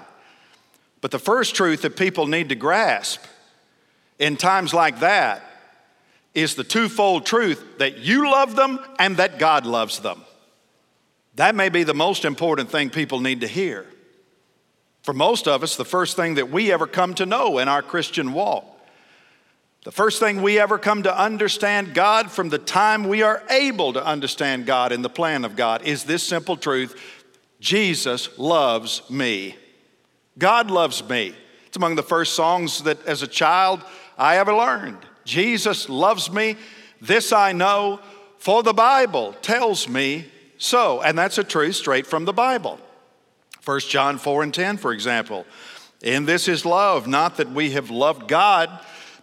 But 1.00 1.10
the 1.10 1.18
first 1.18 1.54
truth 1.54 1.82
that 1.82 1.96
people 1.96 2.26
need 2.26 2.48
to 2.48 2.54
grasp 2.54 3.22
in 4.18 4.36
times 4.36 4.72
like 4.72 5.00
that 5.00 5.42
is 6.34 6.54
the 6.54 6.64
twofold 6.64 7.26
truth 7.26 7.62
that 7.78 7.98
you 7.98 8.30
love 8.30 8.56
them 8.56 8.78
and 8.98 9.18
that 9.18 9.38
God 9.38 9.66
loves 9.66 10.00
them. 10.00 10.22
That 11.36 11.54
may 11.54 11.68
be 11.68 11.82
the 11.82 11.94
most 11.94 12.24
important 12.24 12.70
thing 12.70 12.90
people 12.90 13.20
need 13.20 13.42
to 13.42 13.46
hear. 13.46 13.86
For 15.02 15.12
most 15.12 15.46
of 15.46 15.62
us, 15.62 15.76
the 15.76 15.84
first 15.84 16.16
thing 16.16 16.34
that 16.34 16.50
we 16.50 16.72
ever 16.72 16.86
come 16.86 17.14
to 17.14 17.26
know 17.26 17.58
in 17.58 17.68
our 17.68 17.82
Christian 17.82 18.32
walk, 18.32 18.64
the 19.84 19.92
first 19.92 20.18
thing 20.18 20.40
we 20.40 20.58
ever 20.58 20.78
come 20.78 21.02
to 21.02 21.16
understand 21.16 21.92
God 21.92 22.30
from 22.30 22.48
the 22.48 22.58
time 22.58 23.04
we 23.04 23.22
are 23.22 23.42
able 23.50 23.92
to 23.92 24.04
understand 24.04 24.64
God 24.64 24.92
and 24.92 25.04
the 25.04 25.10
plan 25.10 25.44
of 25.44 25.56
God 25.56 25.82
is 25.82 26.04
this 26.04 26.22
simple 26.22 26.56
truth 26.56 26.98
Jesus 27.60 28.38
loves 28.38 29.08
me. 29.10 29.56
God 30.38 30.70
loves 30.70 31.06
me. 31.06 31.34
It's 31.66 31.76
among 31.76 31.96
the 31.96 32.02
first 32.02 32.34
songs 32.34 32.82
that 32.84 33.04
as 33.06 33.22
a 33.22 33.26
child 33.26 33.82
I 34.16 34.38
ever 34.38 34.54
learned. 34.54 34.98
Jesus 35.24 35.88
loves 35.88 36.30
me. 36.30 36.56
This 37.00 37.32
I 37.32 37.52
know, 37.52 38.00
for 38.38 38.62
the 38.62 38.72
Bible 38.72 39.34
tells 39.42 39.88
me 39.88 40.26
so. 40.56 41.02
And 41.02 41.16
that's 41.16 41.38
a 41.38 41.44
truth 41.44 41.76
straight 41.76 42.06
from 42.06 42.24
the 42.24 42.32
Bible. 42.32 42.78
1 43.64 43.80
John 43.80 44.18
4 44.18 44.42
and 44.42 44.54
10, 44.54 44.78
for 44.78 44.92
example. 44.92 45.46
In 46.02 46.26
this 46.26 46.48
is 46.48 46.64
love, 46.66 47.06
not 47.06 47.36
that 47.38 47.50
we 47.50 47.70
have 47.70 47.90
loved 47.90 48.28
God, 48.28 48.70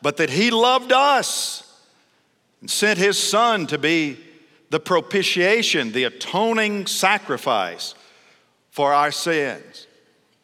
but 0.01 0.17
that 0.17 0.29
He 0.29 0.51
loved 0.51 0.91
us 0.91 1.79
and 2.59 2.69
sent 2.69 2.97
His 2.97 3.17
Son 3.17 3.67
to 3.67 3.77
be 3.77 4.17
the 4.69 4.79
propitiation, 4.79 5.91
the 5.91 6.05
atoning 6.05 6.87
sacrifice 6.87 7.93
for 8.71 8.93
our 8.93 9.11
sins. 9.11 9.87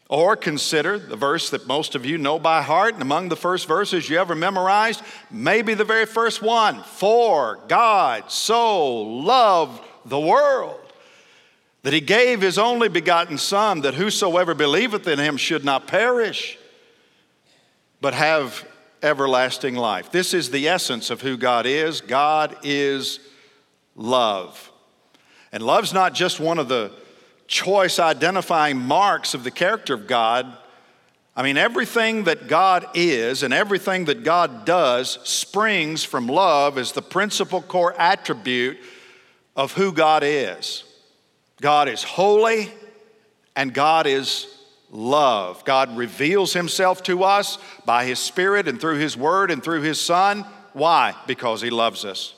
Or 0.10 0.38
consider 0.38 0.98
the 0.98 1.18
verse 1.18 1.50
that 1.50 1.68
most 1.68 1.94
of 1.96 2.06
you 2.06 2.18
know 2.18 2.40
by 2.40 2.62
heart, 2.62 2.94
and 2.94 3.02
among 3.02 3.28
the 3.28 3.36
first 3.36 3.68
verses 3.68 4.10
you 4.10 4.18
ever 4.18 4.36
memorized, 4.36 5.02
maybe 5.30 5.74
the 5.74 5.84
very 5.84 6.06
first 6.06 6.42
one 6.42 6.82
For 6.84 7.60
God 7.68 8.32
so 8.32 9.02
loved 9.02 9.84
the 10.06 10.20
world 10.20 10.80
that 11.84 11.94
he 11.94 12.02
gave 12.02 12.42
his 12.42 12.58
only 12.58 12.90
begotten 12.90 13.38
Son, 13.38 13.82
that 13.82 13.94
whosoever 13.94 14.54
believeth 14.54 15.08
in 15.08 15.20
him 15.20 15.38
should 15.38 15.64
not 15.64 15.88
perish, 15.88 16.58
but 18.02 18.14
have 18.14 18.66
everlasting 19.02 19.76
life. 19.76 20.12
This 20.12 20.34
is 20.34 20.50
the 20.50 20.68
essence 20.68 21.10
of 21.10 21.22
who 21.22 21.38
God 21.38 21.66
is. 21.66 22.02
God 22.02 22.58
is 22.64 23.20
love. 23.96 24.72
And 25.52 25.64
love's 25.64 25.94
not 25.94 26.14
just 26.14 26.40
one 26.40 26.60
of 26.60 26.68
the 26.68 26.92
choice 27.48 28.00
identifying 28.00 28.78
marks 28.78 29.34
of 29.34 29.44
the 29.44 29.52
character 29.52 29.94
of 29.94 30.08
God. 30.08 30.58
I 31.36 31.44
mean, 31.44 31.58
everything 31.58 32.26
that 32.26 32.48
God 32.48 32.88
is 32.94 33.44
and 33.44 33.54
everything 33.54 34.06
that 34.06 34.24
God 34.24 34.66
does 34.66 35.20
springs 35.24 36.04
from 36.04 36.28
love 36.28 36.78
as 36.78 36.92
the 36.92 37.02
principal 37.02 37.62
core 37.62 37.96
attribute 37.98 38.78
of 39.56 39.74
who 39.74 39.92
God 39.92 40.24
is. 40.24 40.84
God 41.62 41.88
is 41.88 42.04
holy 42.04 42.72
and 43.56 43.74
God 43.74 44.06
is 44.08 44.48
love. 44.90 45.64
God 45.66 45.98
reveals 45.98 46.54
himself 46.54 47.04
to 47.04 47.24
us 47.24 47.58
by 47.86 48.06
his 48.06 48.20
Spirit 48.20 48.68
and 48.68 48.80
through 48.80 48.98
his 48.98 49.18
Word 49.18 49.52
and 49.52 49.64
through 49.64 49.82
his 49.82 50.00
Son. 50.00 50.46
Why? 50.74 51.16
Because 51.26 51.62
he 51.62 51.70
loves 51.70 52.06
us. 52.06 52.34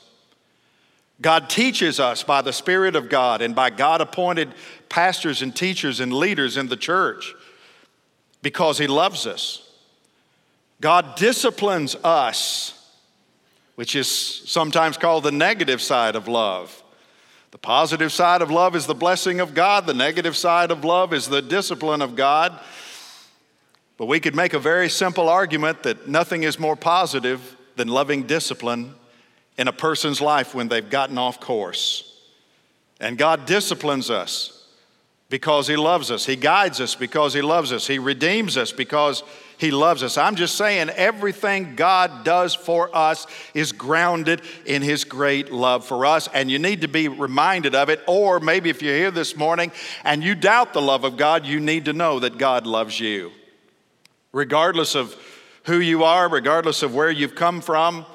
God 1.20 1.50
teaches 1.50 2.00
us 2.00 2.22
by 2.22 2.40
the 2.40 2.52
Spirit 2.52 2.96
of 2.96 3.08
God 3.08 3.42
and 3.42 3.54
by 3.54 3.70
God 3.70 4.00
appointed 4.00 4.54
pastors 4.88 5.42
and 5.42 5.54
teachers 5.54 6.00
and 6.00 6.12
leaders 6.12 6.56
in 6.56 6.68
the 6.68 6.76
church 6.76 7.34
because 8.42 8.78
He 8.78 8.86
loves 8.86 9.26
us. 9.26 9.66
God 10.80 11.16
disciplines 11.16 11.94
us, 11.96 12.90
which 13.74 13.94
is 13.94 14.08
sometimes 14.08 14.96
called 14.96 15.24
the 15.24 15.32
negative 15.32 15.82
side 15.82 16.16
of 16.16 16.26
love. 16.26 16.79
The 17.50 17.58
positive 17.58 18.12
side 18.12 18.42
of 18.42 18.50
love 18.50 18.76
is 18.76 18.86
the 18.86 18.94
blessing 18.94 19.40
of 19.40 19.54
God, 19.54 19.86
the 19.86 19.94
negative 19.94 20.36
side 20.36 20.70
of 20.70 20.84
love 20.84 21.12
is 21.12 21.28
the 21.28 21.42
discipline 21.42 22.00
of 22.00 22.14
God. 22.14 22.58
But 23.96 24.06
we 24.06 24.20
could 24.20 24.34
make 24.34 24.54
a 24.54 24.58
very 24.58 24.88
simple 24.88 25.28
argument 25.28 25.82
that 25.82 26.08
nothing 26.08 26.44
is 26.44 26.58
more 26.58 26.76
positive 26.76 27.56
than 27.76 27.88
loving 27.88 28.22
discipline 28.22 28.94
in 29.58 29.68
a 29.68 29.72
person's 29.72 30.20
life 30.20 30.54
when 30.54 30.68
they've 30.68 30.88
gotten 30.88 31.18
off 31.18 31.40
course. 31.40 32.18
And 33.00 33.18
God 33.18 33.46
disciplines 33.46 34.10
us 34.10 34.66
because 35.28 35.66
He 35.66 35.76
loves 35.76 36.10
us. 36.10 36.24
He 36.24 36.36
guides 36.36 36.80
us 36.80 36.94
because 36.94 37.34
He 37.34 37.42
loves 37.42 37.72
us. 37.72 37.86
He 37.86 37.98
redeems 37.98 38.56
us 38.56 38.72
because 38.72 39.22
He 39.60 39.70
loves 39.70 40.02
us. 40.02 40.16
I'm 40.16 40.36
just 40.36 40.56
saying, 40.56 40.88
everything 40.88 41.74
God 41.76 42.24
does 42.24 42.54
for 42.54 42.88
us 42.96 43.26
is 43.52 43.72
grounded 43.72 44.40
in 44.64 44.80
His 44.80 45.04
great 45.04 45.52
love 45.52 45.84
for 45.84 46.06
us, 46.06 46.30
and 46.32 46.50
you 46.50 46.58
need 46.58 46.80
to 46.80 46.88
be 46.88 47.08
reminded 47.08 47.74
of 47.74 47.90
it. 47.90 48.00
Or 48.08 48.40
maybe 48.40 48.70
if 48.70 48.80
you're 48.80 48.96
here 48.96 49.10
this 49.10 49.36
morning 49.36 49.70
and 50.02 50.24
you 50.24 50.34
doubt 50.34 50.72
the 50.72 50.80
love 50.80 51.04
of 51.04 51.18
God, 51.18 51.44
you 51.44 51.60
need 51.60 51.84
to 51.84 51.92
know 51.92 52.20
that 52.20 52.38
God 52.38 52.66
loves 52.66 52.98
you. 52.98 53.32
Regardless 54.32 54.94
of 54.94 55.14
who 55.64 55.78
you 55.78 56.04
are, 56.04 56.26
regardless 56.30 56.82
of 56.82 56.94
where 56.94 57.10
you've 57.10 57.34
come 57.34 57.60
from, 57.60 58.06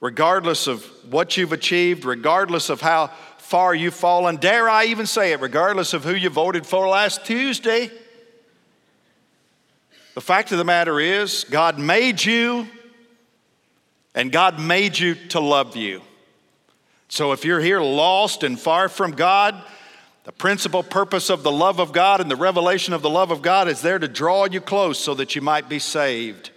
regardless 0.00 0.68
of 0.68 0.84
what 1.10 1.36
you've 1.36 1.52
achieved, 1.52 2.04
regardless 2.04 2.70
of 2.70 2.80
how 2.80 3.08
far 3.38 3.74
you've 3.74 3.92
fallen, 3.92 4.36
dare 4.36 4.68
I 4.68 4.84
even 4.84 5.06
say 5.06 5.32
it, 5.32 5.40
regardless 5.40 5.94
of 5.94 6.04
who 6.04 6.14
you 6.14 6.30
voted 6.30 6.64
for 6.64 6.86
last 6.86 7.26
Tuesday. 7.26 7.90
The 10.16 10.22
fact 10.22 10.50
of 10.50 10.56
the 10.56 10.64
matter 10.64 10.98
is, 10.98 11.44
God 11.44 11.78
made 11.78 12.24
you, 12.24 12.66
and 14.14 14.32
God 14.32 14.58
made 14.58 14.98
you 14.98 15.14
to 15.28 15.40
love 15.40 15.76
you. 15.76 16.00
So 17.10 17.32
if 17.32 17.44
you're 17.44 17.60
here 17.60 17.82
lost 17.82 18.42
and 18.42 18.58
far 18.58 18.88
from 18.88 19.10
God, 19.10 19.54
the 20.24 20.32
principal 20.32 20.82
purpose 20.82 21.28
of 21.28 21.42
the 21.42 21.52
love 21.52 21.80
of 21.80 21.92
God 21.92 22.22
and 22.22 22.30
the 22.30 22.34
revelation 22.34 22.94
of 22.94 23.02
the 23.02 23.10
love 23.10 23.30
of 23.30 23.42
God 23.42 23.68
is 23.68 23.82
there 23.82 23.98
to 23.98 24.08
draw 24.08 24.46
you 24.46 24.62
close 24.62 24.98
so 24.98 25.12
that 25.12 25.36
you 25.36 25.42
might 25.42 25.68
be 25.68 25.78
saved. 25.78 26.48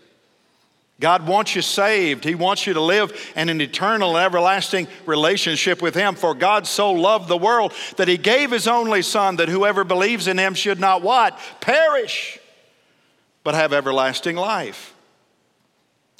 God 1.02 1.28
wants 1.28 1.54
you 1.54 1.62
saved. 1.62 2.24
He 2.24 2.36
wants 2.36 2.66
you 2.66 2.76
to 2.76 2.82
live 2.82 3.12
in 3.36 3.50
an 3.50 3.60
eternal 3.60 4.16
and 4.16 4.26
everlasting 4.26 4.88
relationship 5.06 5.82
with 5.82 5.96
Him. 5.96 6.16
For 6.16 6.34
God 6.34 6.66
so 6.66 6.94
loved 6.94 7.28
the 7.28 7.36
world 7.36 7.74
that 7.98 8.08
He 8.08 8.16
gave 8.16 8.52
His 8.52 8.70
only 8.70 9.02
Son, 9.02 9.36
that 9.36 9.50
whoever 9.50 9.84
believes 9.84 10.30
in 10.30 10.38
Him 10.38 10.54
should 10.54 10.80
not 10.80 11.02
what? 11.02 11.38
Perish, 11.60 12.39
but 13.44 13.56
have 13.56 13.74
everlasting 13.74 14.36
life. 14.36 14.94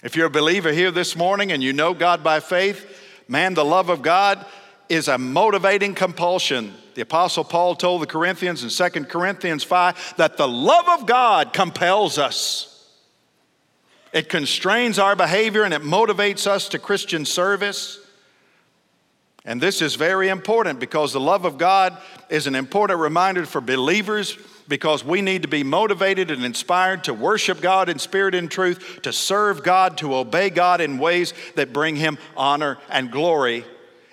If 0.04 0.16
you're 0.16 0.28
a 0.28 0.32
believer 0.32 0.72
here 0.72 0.92
this 0.92 1.16
morning 1.16 1.52
and 1.52 1.62
you 1.62 1.74
know 1.74 1.94
God 1.94 2.24
by 2.24 2.40
faith, 2.40 2.86
man, 3.28 3.54
the 3.54 3.66
love 3.66 3.90
of 3.90 4.02
God 4.02 4.46
is 4.88 5.08
a 5.08 5.18
motivating 5.18 5.94
compulsion. 5.94 6.74
The 6.96 7.02
Apostle 7.02 7.44
Paul 7.44 7.76
told 7.76 8.02
the 8.02 8.08
Corinthians 8.08 8.64
in 8.64 8.92
2 8.92 9.06
Corinthians 9.06 9.64
5 9.64 10.16
that 10.18 10.38
the 10.38 10.48
love 10.48 10.88
of 10.90 11.06
God 11.06 11.54
compels 11.54 12.18
us. 12.18 12.70
It 14.12 14.30
constrains 14.30 14.98
our 14.98 15.16
behavior 15.16 15.64
and 15.64 15.74
it 15.74 15.82
motivates 15.82 16.48
us 16.48 16.70
to 16.70 16.80
Christian 16.80 17.26
service. 17.26 18.00
And 19.46 19.62
this 19.62 19.82
is 19.82 19.96
very 19.96 20.30
important 20.30 20.80
because 20.80 21.14
the 21.14 21.20
love 21.20 21.46
of 21.46 21.58
God 21.58 21.98
is 22.30 22.48
an 22.48 22.56
important 22.56 23.00
reminder 23.00 23.46
for 23.46 23.62
believers 23.62 24.38
because 24.70 25.04
we 25.04 25.22
need 25.22 25.42
to 25.42 25.48
be 25.50 25.64
motivated 25.64 26.32
and 26.32 26.46
inspired 26.46 27.04
to 27.06 27.14
worship 27.14 27.60
God 27.60 27.90
in 27.90 28.00
spirit 28.00 28.36
and 28.36 28.50
truth, 28.50 29.02
to 29.02 29.12
serve 29.12 29.64
God, 29.64 29.98
to 29.98 30.16
obey 30.16 30.50
God 30.50 30.80
in 30.80 31.00
ways 31.00 31.34
that 31.56 31.74
bring 31.74 31.96
Him 31.98 32.18
honor 32.38 32.78
and 32.90 33.12
glory. 33.12 33.66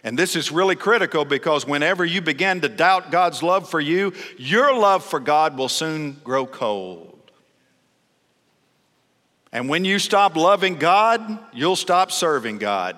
And 0.02 0.18
this 0.18 0.34
is 0.34 0.50
really 0.50 0.76
critical 0.76 1.24
because 1.24 1.66
whenever 1.66 2.04
you 2.04 2.20
begin 2.20 2.62
to 2.62 2.68
doubt 2.68 3.10
God's 3.10 3.42
love 3.42 3.68
for 3.68 3.80
you, 3.80 4.14
your 4.38 4.76
love 4.76 5.04
for 5.04 5.20
God 5.20 5.58
will 5.58 5.68
soon 5.68 6.20
grow 6.24 6.46
cold. 6.46 7.12
And 9.52 9.68
when 9.68 9.84
you 9.84 9.98
stop 9.98 10.36
loving 10.36 10.76
God, 10.76 11.38
you'll 11.52 11.76
stop 11.76 12.12
serving 12.12 12.58
God. 12.58 12.96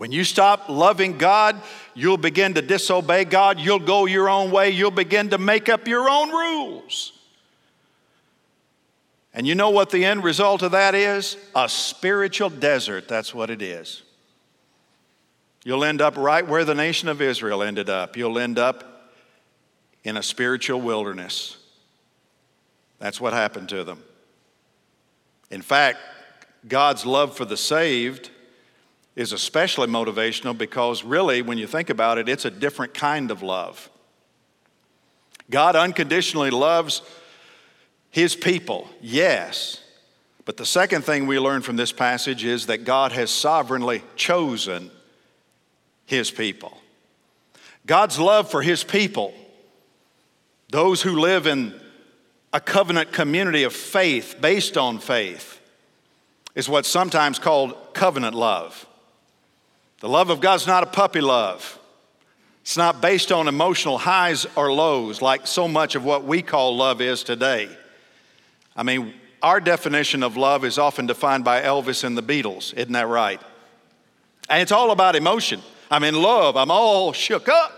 When 0.00 0.12
you 0.12 0.24
stop 0.24 0.70
loving 0.70 1.18
God, 1.18 1.60
you'll 1.92 2.16
begin 2.16 2.54
to 2.54 2.62
disobey 2.62 3.26
God. 3.26 3.60
You'll 3.60 3.78
go 3.78 4.06
your 4.06 4.30
own 4.30 4.50
way. 4.50 4.70
You'll 4.70 4.90
begin 4.90 5.28
to 5.28 5.36
make 5.36 5.68
up 5.68 5.86
your 5.86 6.08
own 6.08 6.30
rules. 6.30 7.12
And 9.34 9.46
you 9.46 9.54
know 9.54 9.68
what 9.68 9.90
the 9.90 10.06
end 10.06 10.24
result 10.24 10.62
of 10.62 10.70
that 10.70 10.94
is? 10.94 11.36
A 11.54 11.68
spiritual 11.68 12.48
desert. 12.48 13.08
That's 13.08 13.34
what 13.34 13.50
it 13.50 13.60
is. 13.60 14.02
You'll 15.64 15.84
end 15.84 16.00
up 16.00 16.16
right 16.16 16.48
where 16.48 16.64
the 16.64 16.74
nation 16.74 17.10
of 17.10 17.20
Israel 17.20 17.62
ended 17.62 17.90
up. 17.90 18.16
You'll 18.16 18.38
end 18.38 18.58
up 18.58 19.12
in 20.02 20.16
a 20.16 20.22
spiritual 20.22 20.80
wilderness. 20.80 21.58
That's 23.00 23.20
what 23.20 23.34
happened 23.34 23.68
to 23.68 23.84
them. 23.84 24.02
In 25.50 25.60
fact, 25.60 25.98
God's 26.66 27.04
love 27.04 27.36
for 27.36 27.44
the 27.44 27.58
saved 27.58 28.30
is 29.20 29.34
especially 29.34 29.86
motivational 29.86 30.56
because, 30.56 31.04
really, 31.04 31.42
when 31.42 31.58
you 31.58 31.66
think 31.66 31.90
about 31.90 32.16
it, 32.16 32.26
it's 32.26 32.46
a 32.46 32.50
different 32.50 32.94
kind 32.94 33.30
of 33.30 33.42
love. 33.42 33.90
God 35.50 35.76
unconditionally 35.76 36.48
loves 36.48 37.02
his 38.08 38.34
people, 38.34 38.88
yes. 39.02 39.78
But 40.46 40.56
the 40.56 40.64
second 40.64 41.02
thing 41.02 41.26
we 41.26 41.38
learn 41.38 41.60
from 41.60 41.76
this 41.76 41.92
passage 41.92 42.46
is 42.46 42.64
that 42.66 42.84
God 42.84 43.12
has 43.12 43.30
sovereignly 43.30 44.02
chosen 44.16 44.90
his 46.06 46.30
people. 46.30 46.78
God's 47.84 48.18
love 48.18 48.50
for 48.50 48.62
his 48.62 48.82
people, 48.84 49.34
those 50.70 51.02
who 51.02 51.20
live 51.20 51.46
in 51.46 51.78
a 52.54 52.60
covenant 52.60 53.12
community 53.12 53.64
of 53.64 53.74
faith 53.74 54.36
based 54.40 54.78
on 54.78 54.98
faith, 54.98 55.60
is 56.54 56.70
what's 56.70 56.88
sometimes 56.88 57.38
called 57.38 57.74
covenant 57.92 58.34
love. 58.34 58.86
The 60.00 60.08
love 60.08 60.30
of 60.30 60.40
God's 60.40 60.66
not 60.66 60.82
a 60.82 60.86
puppy 60.86 61.20
love. 61.20 61.78
It's 62.62 62.76
not 62.76 63.00
based 63.00 63.32
on 63.32 63.48
emotional 63.48 63.98
highs 63.98 64.46
or 64.56 64.72
lows 64.72 65.22
like 65.22 65.46
so 65.46 65.68
much 65.68 65.94
of 65.94 66.04
what 66.04 66.24
we 66.24 66.42
call 66.42 66.76
love 66.76 67.00
is 67.00 67.22
today. 67.22 67.68
I 68.74 68.82
mean, 68.82 69.14
our 69.42 69.60
definition 69.60 70.22
of 70.22 70.36
love 70.36 70.64
is 70.64 70.78
often 70.78 71.06
defined 71.06 71.44
by 71.44 71.62
Elvis 71.62 72.04
and 72.04 72.16
the 72.16 72.22
Beatles, 72.22 72.72
isn't 72.74 72.92
that 72.92 73.08
right? 73.08 73.40
And 74.48 74.62
it's 74.62 74.72
all 74.72 74.90
about 74.90 75.16
emotion. 75.16 75.60
I'm 75.90 76.04
in 76.04 76.14
love, 76.14 76.56
I'm 76.56 76.70
all 76.70 77.12
shook 77.12 77.48
up. 77.48 77.76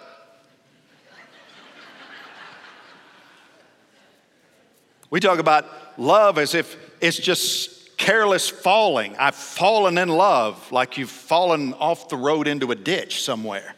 We 5.11 5.21
talk 5.21 5.39
about 5.39 5.67
love 5.99 6.39
as 6.39 6.55
if 6.55 6.77
it's 7.01 7.19
just 7.19 7.72
careless 8.03 8.49
falling. 8.49 9.15
I've 9.17 9.37
fallen 9.37 9.97
in 9.97 10.09
love, 10.09 10.73
like 10.73 10.99
you've 10.99 11.09
fallen 11.09 11.73
off 11.75 12.09
the 12.09 12.17
road 12.17 12.49
into 12.49 12.73
a 12.73 12.75
ditch 12.75 13.23
somewhere. 13.23 13.77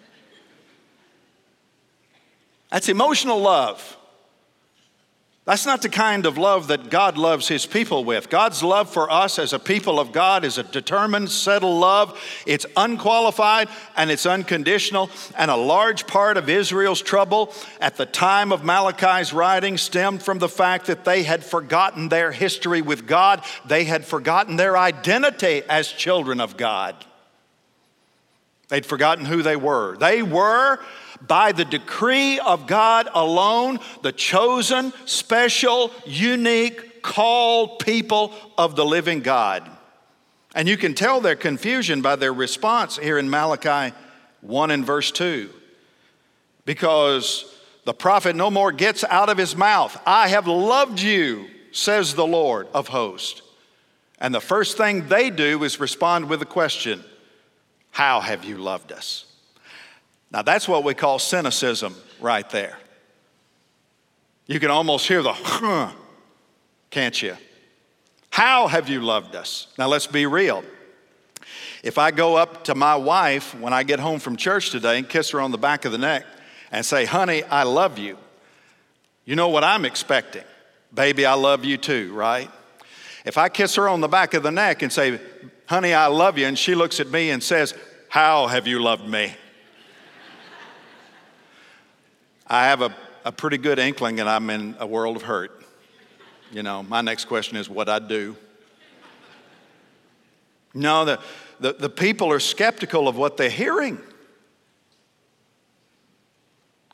That's 2.70 2.88
emotional 2.88 3.38
love. 3.38 3.98
That's 5.46 5.66
not 5.66 5.82
the 5.82 5.90
kind 5.90 6.24
of 6.24 6.38
love 6.38 6.68
that 6.68 6.88
God 6.88 7.18
loves 7.18 7.48
his 7.48 7.66
people 7.66 8.02
with. 8.02 8.30
God's 8.30 8.62
love 8.62 8.88
for 8.88 9.10
us 9.10 9.38
as 9.38 9.52
a 9.52 9.58
people 9.58 10.00
of 10.00 10.10
God 10.10 10.42
is 10.42 10.56
a 10.56 10.62
determined, 10.62 11.30
settled 11.30 11.78
love. 11.78 12.18
It's 12.46 12.64
unqualified 12.78 13.68
and 13.94 14.10
it's 14.10 14.24
unconditional. 14.24 15.10
And 15.36 15.50
a 15.50 15.56
large 15.56 16.06
part 16.06 16.38
of 16.38 16.48
Israel's 16.48 17.02
trouble 17.02 17.52
at 17.78 17.98
the 17.98 18.06
time 18.06 18.52
of 18.52 18.64
Malachi's 18.64 19.34
writing 19.34 19.76
stemmed 19.76 20.22
from 20.22 20.38
the 20.38 20.48
fact 20.48 20.86
that 20.86 21.04
they 21.04 21.24
had 21.24 21.44
forgotten 21.44 22.08
their 22.08 22.32
history 22.32 22.80
with 22.80 23.06
God, 23.06 23.44
they 23.66 23.84
had 23.84 24.06
forgotten 24.06 24.56
their 24.56 24.78
identity 24.78 25.62
as 25.68 25.88
children 25.88 26.40
of 26.40 26.56
God. 26.56 26.96
They'd 28.68 28.86
forgotten 28.86 29.26
who 29.26 29.42
they 29.42 29.56
were. 29.56 29.98
They 29.98 30.22
were 30.22 30.80
by 31.26 31.52
the 31.52 31.64
decree 31.64 32.38
of 32.38 32.66
God 32.66 33.08
alone, 33.14 33.80
the 34.02 34.12
chosen, 34.12 34.92
special, 35.06 35.90
unique, 36.06 37.02
called 37.02 37.78
people 37.80 38.32
of 38.56 38.76
the 38.76 38.84
living 38.84 39.20
God. 39.20 39.70
And 40.54 40.68
you 40.68 40.76
can 40.76 40.94
tell 40.94 41.20
their 41.20 41.36
confusion 41.36 42.00
by 42.00 42.16
their 42.16 42.32
response 42.32 42.96
here 42.96 43.18
in 43.18 43.28
Malachi 43.28 43.94
1 44.40 44.70
and 44.70 44.84
verse 44.84 45.10
2. 45.10 45.50
Because 46.64 47.44
the 47.84 47.92
prophet 47.92 48.36
no 48.36 48.50
more 48.50 48.72
gets 48.72 49.04
out 49.04 49.28
of 49.28 49.36
his 49.36 49.56
mouth, 49.56 50.00
I 50.06 50.28
have 50.28 50.46
loved 50.46 51.00
you, 51.00 51.46
says 51.72 52.14
the 52.14 52.26
Lord 52.26 52.68
of 52.72 52.88
hosts. 52.88 53.42
And 54.18 54.34
the 54.34 54.40
first 54.40 54.76
thing 54.76 55.08
they 55.08 55.28
do 55.28 55.62
is 55.64 55.80
respond 55.80 56.30
with 56.30 56.40
a 56.40 56.46
question 56.46 57.04
How 57.90 58.20
have 58.20 58.44
you 58.44 58.56
loved 58.56 58.92
us? 58.92 59.26
Now, 60.34 60.42
that's 60.42 60.66
what 60.66 60.82
we 60.82 60.94
call 60.94 61.20
cynicism 61.20 61.94
right 62.20 62.50
there. 62.50 62.76
You 64.48 64.58
can 64.58 64.68
almost 64.68 65.06
hear 65.06 65.22
the 65.22 65.32
huh, 65.32 65.92
can't 66.90 67.22
you? 67.22 67.36
How 68.30 68.66
have 68.66 68.88
you 68.88 69.00
loved 69.00 69.36
us? 69.36 69.68
Now, 69.78 69.86
let's 69.86 70.08
be 70.08 70.26
real. 70.26 70.64
If 71.84 71.98
I 71.98 72.10
go 72.10 72.34
up 72.34 72.64
to 72.64 72.74
my 72.74 72.96
wife 72.96 73.54
when 73.60 73.72
I 73.72 73.84
get 73.84 74.00
home 74.00 74.18
from 74.18 74.34
church 74.34 74.70
today 74.70 74.98
and 74.98 75.08
kiss 75.08 75.30
her 75.30 75.40
on 75.40 75.52
the 75.52 75.58
back 75.58 75.84
of 75.84 75.92
the 75.92 75.98
neck 75.98 76.26
and 76.72 76.84
say, 76.84 77.04
honey, 77.04 77.44
I 77.44 77.62
love 77.62 77.96
you, 77.96 78.18
you 79.24 79.36
know 79.36 79.50
what 79.50 79.62
I'm 79.62 79.84
expecting. 79.84 80.42
Baby, 80.92 81.26
I 81.26 81.34
love 81.34 81.64
you 81.64 81.76
too, 81.76 82.12
right? 82.12 82.50
If 83.24 83.38
I 83.38 83.48
kiss 83.48 83.76
her 83.76 83.88
on 83.88 84.00
the 84.00 84.08
back 84.08 84.34
of 84.34 84.42
the 84.42 84.50
neck 84.50 84.82
and 84.82 84.92
say, 84.92 85.20
honey, 85.66 85.94
I 85.94 86.08
love 86.08 86.38
you, 86.38 86.46
and 86.46 86.58
she 86.58 86.74
looks 86.74 86.98
at 86.98 87.08
me 87.08 87.30
and 87.30 87.40
says, 87.40 87.72
How 88.08 88.48
have 88.48 88.66
you 88.66 88.82
loved 88.82 89.08
me? 89.08 89.36
I 92.46 92.66
have 92.66 92.82
a, 92.82 92.94
a 93.24 93.32
pretty 93.32 93.58
good 93.58 93.78
inkling 93.78 94.16
that 94.16 94.28
I'm 94.28 94.50
in 94.50 94.76
a 94.78 94.86
world 94.86 95.16
of 95.16 95.22
hurt. 95.22 95.62
You 96.52 96.62
know, 96.62 96.82
my 96.82 97.00
next 97.00 97.24
question 97.24 97.56
is 97.56 97.68
what 97.68 97.88
I 97.88 97.98
do. 97.98 98.36
No, 100.74 101.04
the, 101.04 101.20
the, 101.60 101.72
the 101.72 101.88
people 101.88 102.30
are 102.32 102.40
skeptical 102.40 103.08
of 103.08 103.16
what 103.16 103.36
they're 103.36 103.48
hearing. 103.48 103.98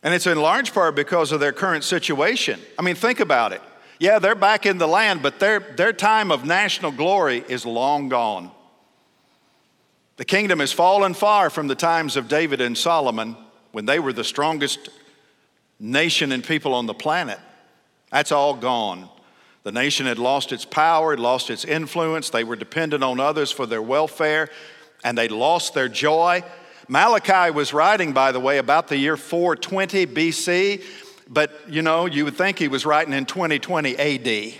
And 0.02 0.14
it's 0.14 0.26
in 0.26 0.40
large 0.40 0.72
part 0.72 0.94
because 0.94 1.32
of 1.32 1.40
their 1.40 1.52
current 1.52 1.84
situation. 1.84 2.60
I 2.78 2.82
mean, 2.82 2.94
think 2.94 3.20
about 3.20 3.52
it. 3.52 3.60
Yeah, 3.98 4.18
they're 4.18 4.34
back 4.34 4.64
in 4.64 4.78
the 4.78 4.88
land, 4.88 5.22
but 5.22 5.40
their, 5.40 5.60
their 5.60 5.92
time 5.92 6.30
of 6.30 6.44
national 6.44 6.92
glory 6.92 7.44
is 7.48 7.66
long 7.66 8.08
gone. 8.08 8.50
The 10.16 10.24
kingdom 10.24 10.60
has 10.60 10.72
fallen 10.72 11.12
far 11.12 11.50
from 11.50 11.66
the 11.66 11.74
times 11.74 12.16
of 12.16 12.28
David 12.28 12.60
and 12.60 12.76
Solomon 12.76 13.36
when 13.72 13.84
they 13.86 13.98
were 13.98 14.12
the 14.12 14.24
strongest 14.24 14.88
nation 15.80 16.30
and 16.30 16.44
people 16.44 16.74
on 16.74 16.86
the 16.86 16.94
planet. 16.94 17.38
That's 18.12 18.30
all 18.30 18.54
gone. 18.54 19.08
The 19.62 19.72
nation 19.72 20.06
had 20.06 20.18
lost 20.18 20.52
its 20.52 20.64
power, 20.64 21.16
lost 21.16 21.50
its 21.50 21.64
influence. 21.64 22.30
They 22.30 22.44
were 22.44 22.56
dependent 22.56 23.02
on 23.02 23.18
others 23.18 23.50
for 23.50 23.66
their 23.66 23.82
welfare, 23.82 24.48
and 25.02 25.16
they 25.16 25.28
lost 25.28 25.74
their 25.74 25.88
joy. 25.88 26.42
Malachi 26.88 27.50
was 27.50 27.72
writing, 27.72 28.12
by 28.12 28.32
the 28.32 28.40
way, 28.40 28.58
about 28.58 28.88
the 28.88 28.96
year 28.96 29.16
420 29.16 30.06
BC, 30.06 30.82
but 31.28 31.52
you 31.68 31.82
know, 31.82 32.06
you 32.06 32.24
would 32.24 32.36
think 32.36 32.58
he 32.58 32.68
was 32.68 32.84
writing 32.84 33.12
in 33.14 33.24
2020 33.24 33.96
AD 33.96 34.54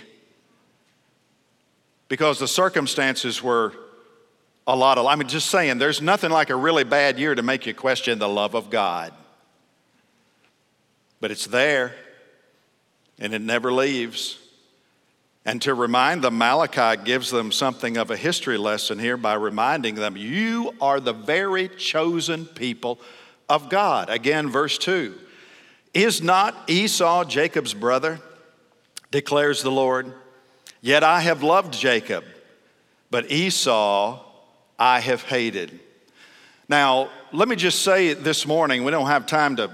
because 2.08 2.38
the 2.38 2.48
circumstances 2.48 3.42
were 3.42 3.72
a 4.66 4.76
lot 4.76 4.98
of, 4.98 5.06
I 5.06 5.16
mean, 5.16 5.28
just 5.28 5.50
saying, 5.50 5.78
there's 5.78 6.00
nothing 6.00 6.30
like 6.30 6.50
a 6.50 6.56
really 6.56 6.84
bad 6.84 7.18
year 7.18 7.34
to 7.34 7.42
make 7.42 7.66
you 7.66 7.74
question 7.74 8.18
the 8.18 8.28
love 8.28 8.54
of 8.54 8.70
God 8.70 9.12
but 11.20 11.30
it's 11.30 11.46
there 11.46 11.94
and 13.18 13.34
it 13.34 13.42
never 13.42 13.72
leaves. 13.72 14.38
And 15.44 15.60
to 15.62 15.74
remind 15.74 16.22
them, 16.22 16.36
Malachi 16.36 17.02
gives 17.02 17.30
them 17.30 17.52
something 17.52 17.96
of 17.96 18.10
a 18.10 18.16
history 18.16 18.58
lesson 18.58 18.98
here 18.98 19.16
by 19.16 19.34
reminding 19.34 19.94
them, 19.94 20.16
You 20.16 20.74
are 20.80 21.00
the 21.00 21.12
very 21.12 21.68
chosen 21.68 22.46
people 22.46 23.00
of 23.48 23.68
God. 23.68 24.10
Again, 24.10 24.48
verse 24.48 24.78
2 24.78 25.14
Is 25.94 26.22
not 26.22 26.68
Esau 26.68 27.24
Jacob's 27.24 27.74
brother? 27.74 28.20
declares 29.10 29.62
the 29.62 29.70
Lord. 29.72 30.12
Yet 30.80 31.02
I 31.02 31.20
have 31.20 31.42
loved 31.42 31.74
Jacob, 31.74 32.24
but 33.10 33.30
Esau 33.30 34.20
I 34.78 35.00
have 35.00 35.22
hated. 35.22 35.78
Now, 36.68 37.10
let 37.32 37.48
me 37.48 37.56
just 37.56 37.82
say 37.82 38.14
this 38.14 38.46
morning, 38.46 38.84
we 38.84 38.92
don't 38.92 39.08
have 39.08 39.26
time 39.26 39.56
to 39.56 39.70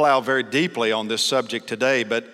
plow 0.00 0.18
very 0.18 0.42
deeply 0.42 0.92
on 0.92 1.08
this 1.08 1.22
subject 1.22 1.66
today, 1.66 2.04
but 2.04 2.24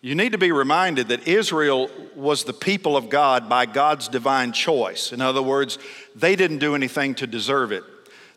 you 0.00 0.14
need 0.14 0.32
to 0.32 0.38
be 0.38 0.52
reminded 0.52 1.08
that 1.08 1.28
Israel 1.28 1.90
was 2.16 2.44
the 2.44 2.54
people 2.54 2.96
of 2.96 3.10
God 3.10 3.46
by 3.46 3.66
God's 3.66 4.08
divine 4.08 4.52
choice. 4.52 5.12
In 5.12 5.20
other 5.20 5.42
words, 5.42 5.78
they 6.16 6.34
didn't 6.34 6.60
do 6.60 6.74
anything 6.74 7.14
to 7.16 7.26
deserve 7.26 7.72
it. 7.72 7.84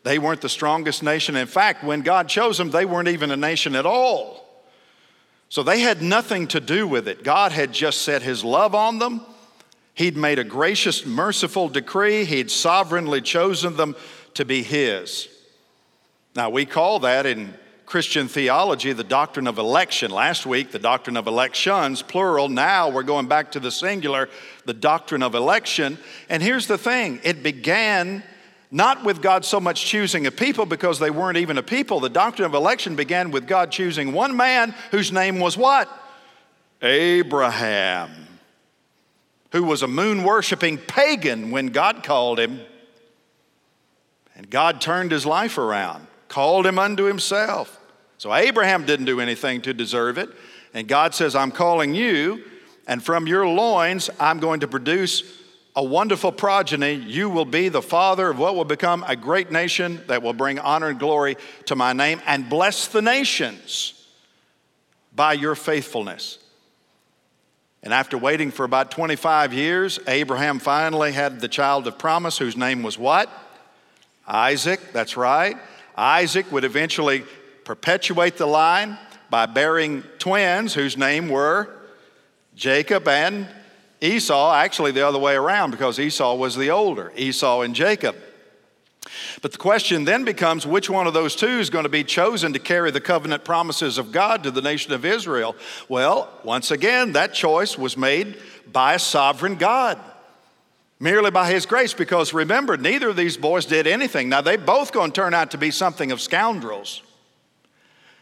They 0.04 0.20
weren't 0.20 0.42
the 0.42 0.50
strongest 0.50 1.02
nation. 1.02 1.38
In 1.38 1.48
fact, 1.48 1.82
when 1.82 2.02
God 2.02 2.28
chose 2.28 2.58
them, 2.58 2.70
they 2.70 2.84
weren't 2.84 3.08
even 3.08 3.32
a 3.32 3.38
nation 3.38 3.74
at 3.74 3.86
all. 3.86 4.46
So 5.48 5.64
they 5.64 5.80
had 5.80 6.02
nothing 6.02 6.48
to 6.48 6.60
do 6.60 6.90
with 6.90 7.08
it. 7.08 7.24
God 7.24 7.54
had 7.54 7.72
just 7.72 8.02
set 8.02 8.22
his 8.22 8.44
love 8.44 8.76
on 8.76 9.00
them. 9.00 9.22
He'd 9.94 10.18
made 10.18 10.40
a 10.40 10.44
gracious, 10.44 11.06
merciful 11.06 11.70
decree. 11.70 12.26
He'd 12.26 12.52
sovereignly 12.52 13.22
chosen 13.22 13.78
them 13.78 13.96
to 14.34 14.44
be 14.44 14.62
his. 14.62 15.30
Now, 16.36 16.50
we 16.50 16.66
call 16.66 17.00
that 17.00 17.26
in 17.26 17.54
Christian 17.88 18.28
theology, 18.28 18.92
the 18.92 19.04
doctrine 19.04 19.48
of 19.48 19.58
election. 19.58 20.12
Last 20.12 20.46
week, 20.46 20.72
the 20.72 20.78
doctrine 20.78 21.16
of 21.16 21.26
elections, 21.26 22.02
plural. 22.02 22.50
Now 22.50 22.90
we're 22.90 23.02
going 23.02 23.28
back 23.28 23.54
to 23.54 23.62
the 23.62 23.72
singular, 23.72 24.28
the 24.66 24.74
doctrine 24.74 25.24
of 25.24 25.34
election. 25.34 25.98
And 26.30 26.44
here's 26.44 26.68
the 26.68 26.78
thing 26.78 27.22
it 27.24 27.42
began 27.42 28.24
not 28.70 29.06
with 29.06 29.22
God 29.22 29.46
so 29.46 29.62
much 29.62 29.86
choosing 29.86 30.28
a 30.28 30.32
people 30.32 30.66
because 30.66 31.00
they 31.00 31.10
weren't 31.10 31.38
even 31.38 31.58
a 31.58 31.64
people. 31.64 32.02
The 32.02 32.10
doctrine 32.10 32.46
of 32.46 32.54
election 32.54 32.98
began 32.98 33.32
with 33.32 33.48
God 33.48 33.72
choosing 33.72 34.12
one 34.12 34.36
man 34.36 34.76
whose 34.92 35.14
name 35.14 35.40
was 35.40 35.56
what? 35.58 35.90
Abraham. 36.82 38.12
who 39.54 39.64
was 39.64 39.82
a 39.82 39.88
moon 39.88 40.24
worshiping 40.24 40.78
pagan 40.78 41.52
when 41.52 41.68
God 41.68 42.04
called 42.04 42.38
him. 42.38 42.60
And 44.36 44.50
God 44.50 44.82
turned 44.82 45.12
his 45.12 45.26
life 45.26 45.58
around, 45.58 46.06
called 46.28 46.66
him 46.66 46.80
unto 46.80 47.04
himself. 47.04 47.80
So 48.18 48.34
Abraham 48.34 48.86
didn't 48.86 49.06
do 49.06 49.20
anything 49.20 49.62
to 49.62 49.74
deserve 49.74 50.18
it. 50.18 50.30
And 50.74 50.88
God 50.88 51.14
says, 51.14 51.36
I'm 51.36 51.52
calling 51.52 51.96
you, 51.96 52.44
and 52.88 53.04
from 53.04 53.28
your 53.28 53.48
loins, 53.48 54.10
I'm 54.20 54.40
going 54.40 54.62
to 54.62 54.68
produce 54.68 55.24
a 55.76 55.84
wonderful 55.84 56.32
progeny. 56.32 56.94
You 56.94 57.30
will 57.30 57.46
be 57.46 57.70
the 57.70 57.82
father 57.82 58.30
of 58.30 58.40
what 58.40 58.56
will 58.56 58.66
become 58.66 59.06
a 59.08 59.16
great 59.16 59.52
nation 59.52 60.02
that 60.08 60.24
will 60.24 60.34
bring 60.34 60.58
honor 60.60 60.90
and 60.90 61.00
glory 61.00 61.38
to 61.66 61.76
my 61.76 61.94
name 61.94 62.22
and 62.26 62.50
bless 62.50 62.88
the 62.88 63.02
nations 63.02 63.94
by 65.16 65.34
your 65.34 65.56
faithfulness. 65.56 66.40
And 67.84 67.94
after 67.94 68.18
waiting 68.18 68.52
for 68.52 68.64
about 68.64 68.92
25 68.92 69.54
years, 69.54 70.00
Abraham 70.08 70.60
finally 70.60 71.12
had 71.12 71.40
the 71.40 71.48
child 71.48 71.88
of 71.88 71.98
promise 71.98 72.38
whose 72.38 72.58
name 72.58 72.84
was 72.84 72.98
what? 72.98 73.30
Isaac, 74.28 74.80
that's 74.92 75.16
right. 75.16 75.58
Isaac 75.98 76.52
would 76.52 76.64
eventually 76.64 77.24
perpetuate 77.64 78.38
the 78.38 78.46
line 78.46 78.98
by 79.30 79.46
bearing 79.46 80.04
twins 80.20 80.74
whose 80.74 80.96
name 80.96 81.28
were 81.28 81.70
Jacob 82.56 83.08
and 83.08 83.48
Esau, 84.00 84.54
actually 84.54 84.92
the 84.92 85.06
other 85.06 85.20
way 85.20 85.36
around 85.36 85.72
because 85.72 86.00
Esau 86.00 86.36
was 86.36 86.56
the 86.56 86.70
older, 86.70 87.12
Esau 87.16 87.62
and 87.62 87.74
Jacob. 87.76 88.16
But 89.42 89.52
the 89.52 89.58
question 89.58 90.06
then 90.06 90.26
becomes 90.26 90.68
which 90.68 90.90
one 90.90 91.08
of 91.08 91.14
those 91.14 91.36
two 91.36 91.60
is 91.60 91.70
going 91.70 91.84
to 91.84 91.90
be 91.90 92.04
chosen 92.04 92.54
to 92.54 92.60
carry 92.60 92.92
the 92.92 93.02
covenant 93.02 93.46
promises 93.46 93.98
of 93.98 94.12
God 94.12 94.44
to 94.44 94.52
the 94.52 94.62
nation 94.62 94.94
of 94.94 95.06
Israel? 95.06 95.56
Well, 95.88 96.30
once 96.44 96.72
again, 96.72 97.14
that 97.14 97.34
choice 97.34 97.78
was 97.78 97.98
made 97.98 98.38
by 98.72 98.96
a 98.96 99.00
sovereign 99.00 99.56
God, 99.56 100.00
merely 101.00 101.32
by 101.32 101.52
His 101.52 101.66
grace, 101.66 101.94
because 101.94 102.34
remember, 102.34 102.78
neither 102.78 103.10
of 103.10 103.16
these 103.16 103.38
boys 103.38 103.66
did 103.66 103.88
anything. 103.88 104.30
Now, 104.30 104.42
they 104.42 104.58
both 104.58 104.92
going 104.92 105.12
to 105.12 105.22
turn 105.22 105.34
out 105.34 105.52
to 105.52 105.58
be 105.58 105.72
something 105.72 106.12
of 106.12 106.22
scoundrels. 106.22 107.02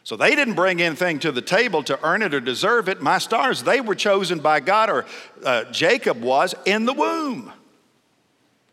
So 0.04 0.16
they 0.16 0.36
didn't 0.36 0.54
bring 0.54 0.82
anything 0.82 1.18
to 1.20 1.32
the 1.32 1.42
table 1.42 1.82
to 1.84 2.00
earn 2.06 2.22
it 2.22 2.34
or 2.34 2.40
deserve 2.40 2.88
it. 2.90 3.02
My 3.02 3.18
stars, 3.18 3.64
they 3.64 3.82
were 3.82 3.96
chosen 3.96 4.40
by 4.40 4.60
God, 4.60 4.90
or 4.90 5.06
uh, 5.44 5.64
Jacob 5.72 6.22
was, 6.22 6.54
in 6.66 6.86
the 6.86 6.94
womb 6.94 7.52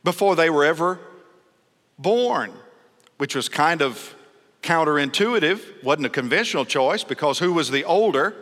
before 0.05 0.37
they 0.37 0.51
were 0.51 0.65
ever 0.65 0.99
born, 1.99 2.53
which 3.17 3.35
was 3.35 3.49
kind 3.49 3.81
of 3.81 4.15
counterintuitive, 4.63 5.83
wasn't 5.83 6.07
a 6.07 6.11
conventional 6.11 6.65
choice 6.65 7.05
because 7.05 7.39
who 7.39 7.53
was 7.53 7.71
the 7.71 7.85
older? 7.85 8.35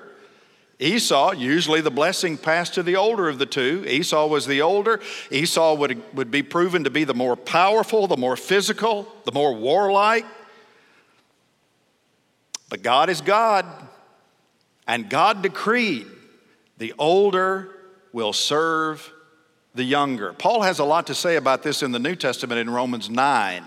Esau, 0.80 1.32
usually 1.32 1.82
the 1.82 1.90
blessing 1.90 2.38
passed 2.38 2.74
to 2.74 2.82
the 2.82 2.96
older 2.96 3.28
of 3.28 3.38
the 3.38 3.44
two. 3.44 3.84
Esau 3.86 4.26
was 4.26 4.46
the 4.46 4.62
older. 4.62 4.98
Esau 5.30 5.74
would, 5.74 6.02
would 6.16 6.30
be 6.30 6.42
proven 6.42 6.84
to 6.84 6.90
be 6.90 7.04
the 7.04 7.14
more 7.14 7.36
powerful, 7.36 8.06
the 8.06 8.16
more 8.16 8.36
physical, 8.36 9.06
the 9.24 9.32
more 9.32 9.54
warlike. 9.54 10.24
But 12.70 12.82
God 12.82 13.10
is 13.10 13.20
God, 13.20 13.66
and 14.86 15.10
God 15.10 15.42
decreed 15.42 16.06
the 16.78 16.94
older 16.98 17.76
will 18.12 18.32
serve 18.32 19.12
the 19.74 19.84
younger. 19.84 20.32
Paul 20.32 20.62
has 20.62 20.78
a 20.78 20.84
lot 20.84 21.08
to 21.08 21.14
say 21.14 21.36
about 21.36 21.62
this 21.62 21.82
in 21.82 21.92
the 21.92 21.98
New 21.98 22.16
Testament 22.16 22.58
in 22.58 22.70
Romans 22.70 23.10
9. 23.10 23.64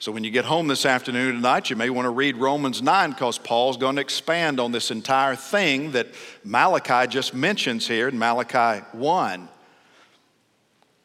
So 0.00 0.12
when 0.12 0.24
you 0.24 0.30
get 0.30 0.46
home 0.46 0.66
this 0.66 0.86
afternoon 0.86 1.34
tonight, 1.34 1.68
you 1.68 1.76
may 1.76 1.90
want 1.90 2.06
to 2.06 2.10
read 2.10 2.38
Romans 2.38 2.80
9 2.80 3.10
because 3.10 3.36
Paul's 3.36 3.76
going 3.76 3.96
to 3.96 4.00
expand 4.00 4.58
on 4.58 4.72
this 4.72 4.90
entire 4.90 5.36
thing 5.36 5.92
that 5.92 6.06
Malachi 6.42 7.06
just 7.06 7.34
mentions 7.34 7.86
here 7.86 8.08
in 8.08 8.18
Malachi 8.18 8.82
1. 8.92 9.48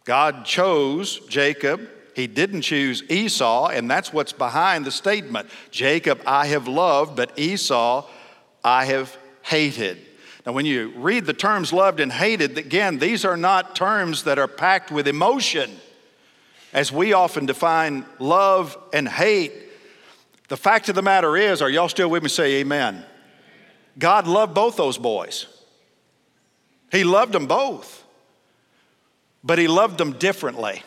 God 0.05 0.45
chose 0.45 1.19
Jacob. 1.27 1.89
He 2.15 2.27
didn't 2.27 2.61
choose 2.61 3.03
Esau, 3.09 3.67
and 3.67 3.91
that's 3.91 4.13
what's 4.13 4.31
behind 4.31 4.85
the 4.85 4.91
statement 4.91 5.49
Jacob 5.71 6.21
I 6.25 6.47
have 6.47 6.69
loved, 6.69 7.17
but 7.17 7.37
Esau 7.37 8.07
I 8.63 8.85
have 8.85 9.17
hated. 9.41 9.97
Now, 10.45 10.53
when 10.53 10.65
you 10.65 10.93
read 10.95 11.25
the 11.25 11.33
terms 11.33 11.73
loved 11.73 11.99
and 11.99 12.13
hated, 12.13 12.57
again, 12.57 12.99
these 12.99 13.25
are 13.25 13.35
not 13.35 13.75
terms 13.75 14.23
that 14.23 14.39
are 14.39 14.47
packed 14.47 14.89
with 14.89 15.05
emotion, 15.05 15.69
as 16.75 16.91
we 16.91 17.13
often 17.13 17.45
define 17.45 18.05
love 18.19 18.77
and 18.91 19.07
hate. 19.07 19.53
The 20.49 20.57
fact 20.57 20.89
of 20.89 20.95
the 20.95 21.01
matter 21.01 21.37
is, 21.37 21.61
are 21.61 21.69
y'all 21.69 21.87
still 21.87 22.09
with 22.09 22.21
me? 22.21 22.27
Say 22.27 22.55
amen. 22.55 23.03
God 23.97 24.27
loved 24.27 24.53
both 24.53 24.75
those 24.75 24.97
boys. 24.97 25.47
He 26.91 27.05
loved 27.05 27.31
them 27.31 27.47
both, 27.47 28.03
but 29.41 29.57
He 29.57 29.69
loved 29.69 29.97
them 29.97 30.13
differently. 30.13 30.83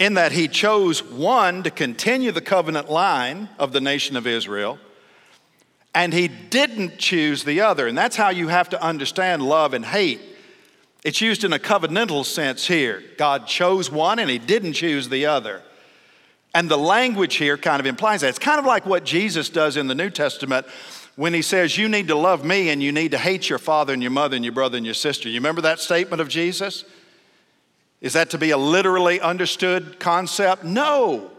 In 0.00 0.14
that 0.14 0.32
He 0.32 0.48
chose 0.48 1.00
one 1.04 1.62
to 1.62 1.70
continue 1.70 2.32
the 2.32 2.40
covenant 2.40 2.90
line 2.90 3.48
of 3.56 3.72
the 3.72 3.80
nation 3.80 4.16
of 4.16 4.26
Israel 4.26 4.80
and 5.94 6.12
he 6.12 6.28
didn't 6.28 6.98
choose 6.98 7.42
the 7.42 7.62
other. 7.62 7.86
And 7.88 7.98
that's 7.98 8.16
how 8.16 8.30
you 8.30 8.48
have 8.48 8.68
to 8.70 8.82
understand 8.82 9.42
love 9.42 9.74
and 9.74 9.84
hate. 9.84 10.20
It's 11.04 11.20
used 11.20 11.44
in 11.44 11.52
a 11.52 11.58
covenantal 11.58 12.24
sense 12.24 12.66
here. 12.66 13.02
God 13.16 13.46
chose 13.46 13.90
one 13.90 14.18
and 14.18 14.28
he 14.28 14.38
didn't 14.38 14.74
choose 14.74 15.08
the 15.08 15.26
other. 15.26 15.62
And 16.54 16.68
the 16.68 16.76
language 16.76 17.36
here 17.36 17.56
kind 17.56 17.80
of 17.80 17.86
implies 17.86 18.20
that. 18.20 18.28
It's 18.28 18.38
kind 18.38 18.58
of 18.58 18.66
like 18.66 18.84
what 18.84 19.04
Jesus 19.04 19.48
does 19.48 19.76
in 19.76 19.86
the 19.86 19.94
New 19.94 20.10
Testament 20.10 20.66
when 21.16 21.32
he 21.32 21.42
says, 21.42 21.78
You 21.78 21.88
need 21.88 22.08
to 22.08 22.16
love 22.16 22.44
me 22.44 22.70
and 22.70 22.82
you 22.82 22.92
need 22.92 23.12
to 23.12 23.18
hate 23.18 23.48
your 23.48 23.58
father 23.58 23.92
and 23.92 24.02
your 24.02 24.10
mother 24.10 24.36
and 24.36 24.44
your 24.44 24.52
brother 24.52 24.76
and 24.76 24.84
your 24.84 24.94
sister. 24.94 25.28
You 25.28 25.36
remember 25.36 25.62
that 25.62 25.78
statement 25.78 26.20
of 26.20 26.28
Jesus? 26.28 26.84
Is 28.00 28.14
that 28.14 28.30
to 28.30 28.38
be 28.38 28.50
a 28.50 28.58
literally 28.58 29.20
understood 29.20 30.00
concept? 30.00 30.64
No 30.64 31.30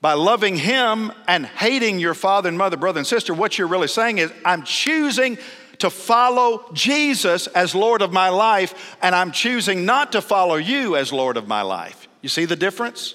by 0.00 0.12
loving 0.12 0.56
him 0.56 1.10
and 1.26 1.46
hating 1.46 1.98
your 1.98 2.14
father 2.14 2.48
and 2.48 2.56
mother, 2.56 2.76
brother 2.76 2.98
and 2.98 3.06
sister, 3.06 3.32
what 3.32 3.58
you're 3.58 3.66
really 3.66 3.88
saying 3.88 4.18
is, 4.18 4.30
I'm 4.44 4.62
choosing 4.62 5.38
to 5.78 5.90
follow 5.90 6.68
Jesus 6.72 7.46
as 7.48 7.74
Lord 7.74 8.02
of 8.02 8.12
my 8.12 8.28
life, 8.28 8.96
and 9.02 9.14
I'm 9.14 9.32
choosing 9.32 9.84
not 9.84 10.12
to 10.12 10.22
follow 10.22 10.56
you 10.56 10.96
as 10.96 11.12
Lord 11.12 11.36
of 11.36 11.46
my 11.46 11.62
life. 11.62 12.08
You 12.22 12.28
see 12.28 12.44
the 12.44 12.56
difference? 12.56 13.14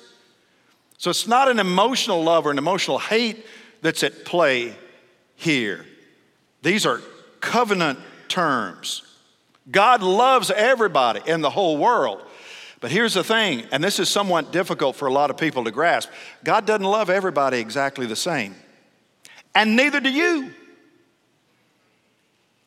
So 0.98 1.10
it's 1.10 1.28
not 1.28 1.48
an 1.48 1.60
emotional 1.60 2.24
love 2.24 2.46
or 2.46 2.52
an 2.52 2.58
emotional 2.58 3.00
hate 3.00 3.46
that's 3.82 4.04
at 4.04 4.26
play 4.26 4.76
here. 5.36 5.86
These 6.62 6.86
are 6.86 7.02
covenant 7.40 8.00
terms. 8.28 9.04
God 9.70 10.04
loves 10.04 10.52
everybody 10.52 11.22
in 11.26 11.42
the 11.42 11.50
whole 11.50 11.78
world. 11.78 12.22
But 12.80 12.92
here's 12.92 13.14
the 13.14 13.24
thing, 13.24 13.64
and 13.72 13.84
this 13.84 14.00
is 14.00 14.10
somewhat 14.10 14.52
difficult 14.52 14.96
for 14.96 15.08
a 15.08 15.14
lot 15.14 15.30
of 15.30 15.38
people 15.38 15.64
to 15.66 15.72
grasp 15.72 16.10
God 16.44 16.66
doesn't 16.66 16.86
love 16.86 17.10
everybody 17.10 17.60
exactly 17.60 18.08
the 18.08 18.16
same, 18.16 18.56
and 19.54 19.76
neither 19.76 20.00
do 20.00 20.12
you. 20.12 20.52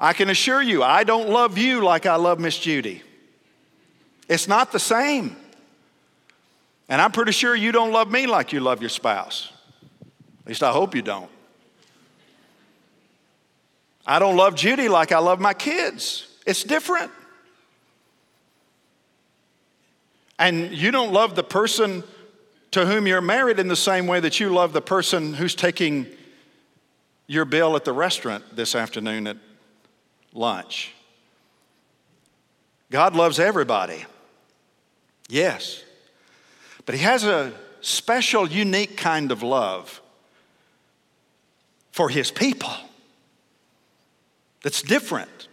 I 0.04 0.12
can 0.12 0.28
assure 0.28 0.60
you, 0.60 0.82
I 0.82 1.02
don't 1.02 1.30
love 1.30 1.56
you 1.56 1.82
like 1.82 2.04
I 2.04 2.16
love 2.16 2.38
Miss 2.38 2.58
Judy. 2.58 3.02
It's 4.28 4.46
not 4.46 4.70
the 4.70 4.78
same. 4.78 5.34
And 6.90 7.00
I'm 7.00 7.10
pretty 7.10 7.32
sure 7.32 7.56
you 7.56 7.72
don't 7.72 7.90
love 7.90 8.10
me 8.10 8.26
like 8.26 8.52
you 8.52 8.60
love 8.60 8.82
your 8.82 8.90
spouse. 8.90 9.50
At 10.42 10.48
least 10.48 10.62
I 10.62 10.72
hope 10.72 10.94
you 10.94 11.00
don't. 11.00 11.30
I 14.06 14.18
don't 14.18 14.36
love 14.36 14.56
Judy 14.56 14.90
like 14.90 15.10
I 15.10 15.20
love 15.20 15.40
my 15.40 15.54
kids. 15.54 16.28
It's 16.44 16.64
different. 16.64 17.10
And 20.38 20.70
you 20.70 20.90
don't 20.90 21.14
love 21.14 21.34
the 21.34 21.42
person 21.44 22.04
to 22.72 22.84
whom 22.84 23.06
you're 23.06 23.22
married 23.22 23.58
in 23.58 23.68
the 23.68 23.74
same 23.74 24.06
way 24.06 24.20
that 24.20 24.38
you 24.38 24.50
love 24.50 24.74
the 24.74 24.82
person 24.82 25.32
who's 25.32 25.54
taking 25.54 26.06
your 27.26 27.46
bill 27.46 27.74
at 27.74 27.86
the 27.86 27.92
restaurant 27.94 28.54
this 28.54 28.74
afternoon 28.74 29.26
at 29.26 29.38
lunch. 30.34 30.92
God 32.90 33.16
loves 33.16 33.40
everybody. 33.40 34.04
Yes. 35.28 35.82
But 36.84 36.94
He 36.94 37.00
has 37.02 37.24
a 37.24 37.52
special, 37.80 38.46
unique 38.48 38.96
kind 38.96 39.32
of 39.32 39.42
love 39.42 40.02
for 41.92 42.10
His 42.10 42.30
people 42.30 42.72
that's 44.62 44.82
different. 44.82 45.48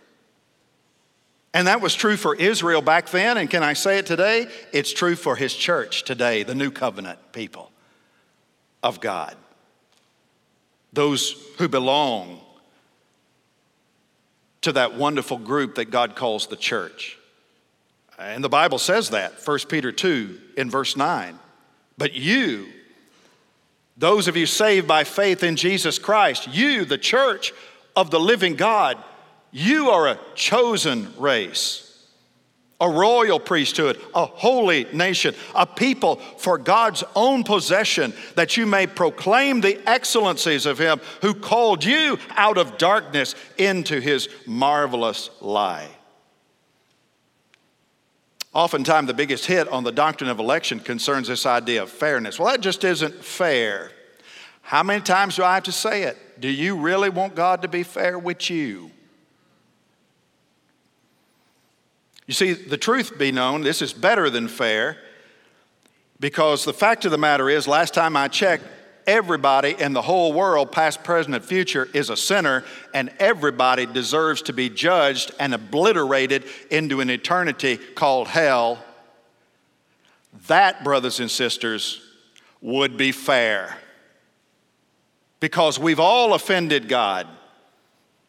And 1.53 1.67
that 1.67 1.81
was 1.81 1.93
true 1.93 2.15
for 2.15 2.35
Israel 2.35 2.81
back 2.81 3.09
then, 3.09 3.37
and 3.37 3.49
can 3.49 3.61
I 3.61 3.73
say 3.73 3.97
it 3.97 4.05
today? 4.05 4.47
It's 4.71 4.93
true 4.93 5.15
for 5.15 5.35
his 5.35 5.53
church 5.53 6.03
today, 6.03 6.43
the 6.43 6.55
new 6.55 6.71
covenant 6.71 7.19
people 7.33 7.71
of 8.81 9.01
God. 9.01 9.35
Those 10.93 11.35
who 11.57 11.67
belong 11.67 12.40
to 14.61 14.71
that 14.73 14.95
wonderful 14.95 15.37
group 15.37 15.75
that 15.75 15.91
God 15.91 16.15
calls 16.15 16.47
the 16.47 16.55
church. 16.55 17.17
And 18.19 18.43
the 18.43 18.49
Bible 18.49 18.77
says 18.77 19.09
that, 19.09 19.33
1 19.45 19.59
Peter 19.69 19.91
2 19.91 20.39
in 20.57 20.69
verse 20.69 20.95
9. 20.95 21.39
But 21.97 22.13
you, 22.13 22.67
those 23.97 24.27
of 24.27 24.37
you 24.37 24.45
saved 24.45 24.87
by 24.87 25.03
faith 25.03 25.43
in 25.43 25.55
Jesus 25.55 25.97
Christ, 25.97 26.47
you, 26.47 26.85
the 26.85 26.97
church 26.97 27.53
of 27.95 28.11
the 28.11 28.19
living 28.19 28.55
God, 28.55 28.97
You 29.51 29.89
are 29.89 30.07
a 30.07 30.19
chosen 30.35 31.13
race 31.17 31.90
a 32.81 32.89
royal 32.89 33.39
priesthood, 33.39 34.01
a 34.13 34.25
holy 34.25 34.85
nation, 34.91 35.35
a 35.55 35.65
people 35.65 36.15
for 36.15 36.57
God's 36.57 37.03
own 37.15 37.43
possession, 37.43 38.11
that 38.35 38.57
you 38.57 38.65
may 38.65 38.87
proclaim 38.87 39.61
the 39.61 39.79
excellencies 39.87 40.65
of 40.65 40.79
Him 40.79 40.99
who 41.21 41.33
called 41.35 41.85
you 41.85 42.17
out 42.31 42.57
of 42.57 42.77
darkness 42.77 43.35
into 43.57 44.01
His 44.01 44.27
marvelous 44.47 45.29
light. 45.39 45.91
Oftentimes, 48.53 49.07
the 49.07 49.13
biggest 49.13 49.45
hit 49.45 49.69
on 49.69 49.85
the 49.85 49.93
doctrine 49.93 50.29
of 50.29 50.39
election 50.39 50.79
concerns 50.79 51.29
this 51.29 51.45
idea 51.45 51.83
of 51.83 51.89
fairness. 51.89 52.37
Well, 52.37 52.51
that 52.51 52.59
just 52.59 52.83
isn't 52.83 53.23
fair. 53.23 53.91
How 54.61 54.83
many 54.83 55.01
times 55.01 55.37
do 55.37 55.43
I 55.43 55.53
have 55.53 55.63
to 55.63 55.71
say 55.71 56.03
it? 56.03 56.17
Do 56.41 56.49
you 56.49 56.75
really 56.75 57.09
want 57.09 57.35
God 57.35 57.61
to 57.61 57.67
be 57.67 57.83
fair 57.83 58.19
with 58.19 58.49
you? 58.49 58.91
You 62.31 62.35
see, 62.35 62.53
the 62.53 62.77
truth 62.77 63.17
be 63.17 63.33
known, 63.33 63.59
this 63.59 63.81
is 63.81 63.91
better 63.91 64.29
than 64.29 64.47
fair 64.47 64.95
because 66.21 66.63
the 66.63 66.71
fact 66.71 67.03
of 67.03 67.11
the 67.11 67.17
matter 67.17 67.49
is, 67.49 67.67
last 67.67 67.93
time 67.93 68.15
I 68.15 68.29
checked, 68.29 68.63
everybody 69.05 69.75
in 69.77 69.91
the 69.91 70.01
whole 70.01 70.31
world, 70.31 70.71
past, 70.71 71.03
present, 71.03 71.35
and 71.35 71.43
future, 71.43 71.89
is 71.93 72.09
a 72.09 72.15
sinner, 72.15 72.63
and 72.93 73.11
everybody 73.19 73.85
deserves 73.85 74.43
to 74.43 74.53
be 74.53 74.69
judged 74.69 75.33
and 75.41 75.53
obliterated 75.53 76.45
into 76.69 77.01
an 77.01 77.09
eternity 77.09 77.75
called 77.75 78.29
hell. 78.29 78.81
That, 80.47 80.85
brothers 80.85 81.19
and 81.19 81.29
sisters, 81.29 82.01
would 82.61 82.95
be 82.95 83.11
fair 83.11 83.77
because 85.41 85.77
we've 85.77 85.99
all 85.99 86.33
offended 86.33 86.87
God. 86.87 87.27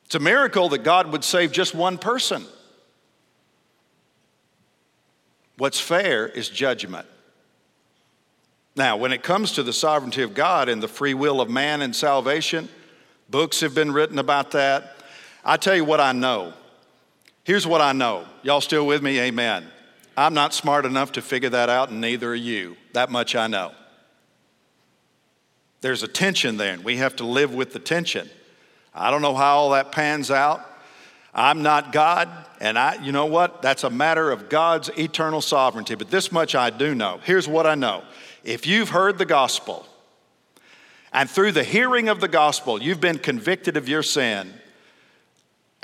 It's 0.07 0.17
a 0.17 0.19
miracle 0.19 0.71
that 0.71 0.83
God 0.83 1.13
would 1.13 1.23
save 1.23 1.53
just 1.53 1.73
one 1.73 1.99
person. 1.99 2.45
What's 5.63 5.79
fair 5.79 6.27
is 6.27 6.49
judgment. 6.49 7.07
Now, 8.75 8.97
when 8.97 9.13
it 9.13 9.23
comes 9.23 9.53
to 9.53 9.63
the 9.63 9.73
sovereignty 9.73 10.25
of 10.25 10.35
God 10.35 10.69
and 10.69 10.83
the 10.83 10.89
free 10.89 11.15
will 11.15 11.41
of 11.41 11.49
man 11.49 11.83
and 11.83 11.95
salvation, 11.95 12.69
books 13.31 13.61
have 13.61 13.73
been 13.73 13.93
written 13.93 14.19
about 14.19 14.51
that. 14.51 14.97
I 15.45 15.57
tell 15.57 15.77
you 15.77 15.85
what 15.85 16.01
I 16.01 16.11
know. 16.11 16.53
Here's 17.45 17.65
what 17.65 17.81
I 17.81 17.93
know. 17.93 18.27
Y'all 18.43 18.61
still 18.61 18.85
with 18.89 19.05
me? 19.05 19.21
Amen. 19.21 19.65
I'm 20.17 20.35
not 20.35 20.53
smart 20.53 20.85
enough 20.85 21.13
to 21.13 21.23
figure 21.23 21.51
that 21.51 21.69
out, 21.69 21.91
and 21.91 22.01
neither 22.01 22.33
are 22.33 22.35
you. 22.35 22.77
That 22.95 23.13
much 23.13 23.37
I 23.37 23.47
know. 23.47 23.71
There's 25.81 26.03
a 26.03 26.09
tension 26.09 26.57
there, 26.57 26.75
and 26.75 26.83
we 26.83 26.97
have 26.97 27.15
to 27.17 27.25
live 27.25 27.55
with 27.55 27.73
the 27.73 27.79
tension. 27.79 28.29
I 28.93 29.13
don't 29.13 29.23
know 29.23 29.37
how 29.37 29.59
all 29.59 29.71
that 29.71 29.93
pans 29.93 30.29
out. 30.29 30.69
I'm 31.35 31.63
not 31.63 31.93
God, 31.93 32.29
and 32.61 32.79
I, 32.79 33.03
you 33.03 33.11
know 33.11 33.27
what? 33.27 33.63
That's 33.63 33.85
a 33.85 33.91
matter 33.91 34.31
of 34.31 34.49
God's 34.49 34.91
eternal 34.99 35.41
sovereignty. 35.41 35.95
But 35.95 36.11
this 36.11 36.31
much 36.31 36.55
I 36.55 36.71
do 36.71 36.95
know. 36.95 37.21
Here's 37.25 37.49
what 37.49 37.67
I 37.67 37.75
know 37.75 38.05
if 38.45 38.67
you've 38.67 38.91
heard 38.91 39.19
the 39.19 39.25
gospel, 39.25 39.87
and 41.13 41.31
through 41.31 41.53
the 41.53 41.65
hearing 41.65 42.09
of 42.09 42.21
the 42.21 42.29
gospel, 42.29 42.83
you've 42.83 43.01
been 43.01 43.19
convicted 43.19 43.77
of 43.77 43.89
your 43.89 44.03
sin, 44.03 44.53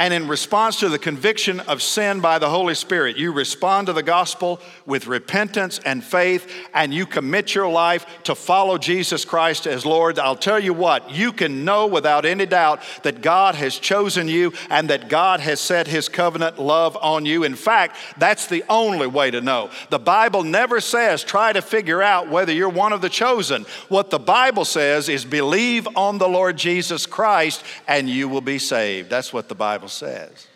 and 0.00 0.14
in 0.14 0.28
response 0.28 0.78
to 0.78 0.88
the 0.88 0.98
conviction 0.98 1.58
of 1.60 1.82
sin 1.82 2.20
by 2.20 2.38
the 2.38 2.48
Holy 2.48 2.76
Spirit, 2.76 3.16
you 3.16 3.32
respond 3.32 3.88
to 3.88 3.92
the 3.92 4.02
gospel 4.02 4.60
with 4.86 5.08
repentance 5.08 5.80
and 5.84 6.04
faith, 6.04 6.48
and 6.72 6.94
you 6.94 7.04
commit 7.04 7.52
your 7.52 7.68
life 7.68 8.06
to 8.22 8.36
follow 8.36 8.78
Jesus 8.78 9.24
Christ 9.24 9.66
as 9.66 9.84
Lord. 9.84 10.20
I'll 10.20 10.36
tell 10.36 10.60
you 10.60 10.72
what, 10.72 11.10
you 11.10 11.32
can 11.32 11.64
know 11.64 11.88
without 11.88 12.24
any 12.24 12.46
doubt 12.46 12.80
that 13.02 13.22
God 13.22 13.56
has 13.56 13.76
chosen 13.76 14.28
you 14.28 14.52
and 14.70 14.88
that 14.88 15.08
God 15.08 15.40
has 15.40 15.58
set 15.60 15.88
his 15.88 16.08
covenant 16.08 16.60
love 16.60 16.96
on 17.00 17.26
you. 17.26 17.42
In 17.42 17.56
fact, 17.56 17.96
that's 18.18 18.46
the 18.46 18.62
only 18.68 19.08
way 19.08 19.32
to 19.32 19.40
know. 19.40 19.68
The 19.90 19.98
Bible 19.98 20.44
never 20.44 20.80
says 20.80 21.24
try 21.24 21.52
to 21.52 21.60
figure 21.60 22.02
out 22.02 22.28
whether 22.28 22.52
you're 22.52 22.68
one 22.68 22.92
of 22.92 23.00
the 23.00 23.08
chosen. 23.08 23.66
What 23.88 24.10
the 24.10 24.20
Bible 24.20 24.64
says 24.64 25.08
is 25.08 25.24
believe 25.24 25.88
on 25.96 26.18
the 26.18 26.28
Lord 26.28 26.56
Jesus 26.56 27.04
Christ 27.04 27.64
and 27.88 28.08
you 28.08 28.28
will 28.28 28.40
be 28.40 28.60
saved. 28.60 29.10
That's 29.10 29.32
what 29.32 29.48
the 29.48 29.56
Bible 29.56 29.87
Bible 29.88 30.06
says. 30.06 30.46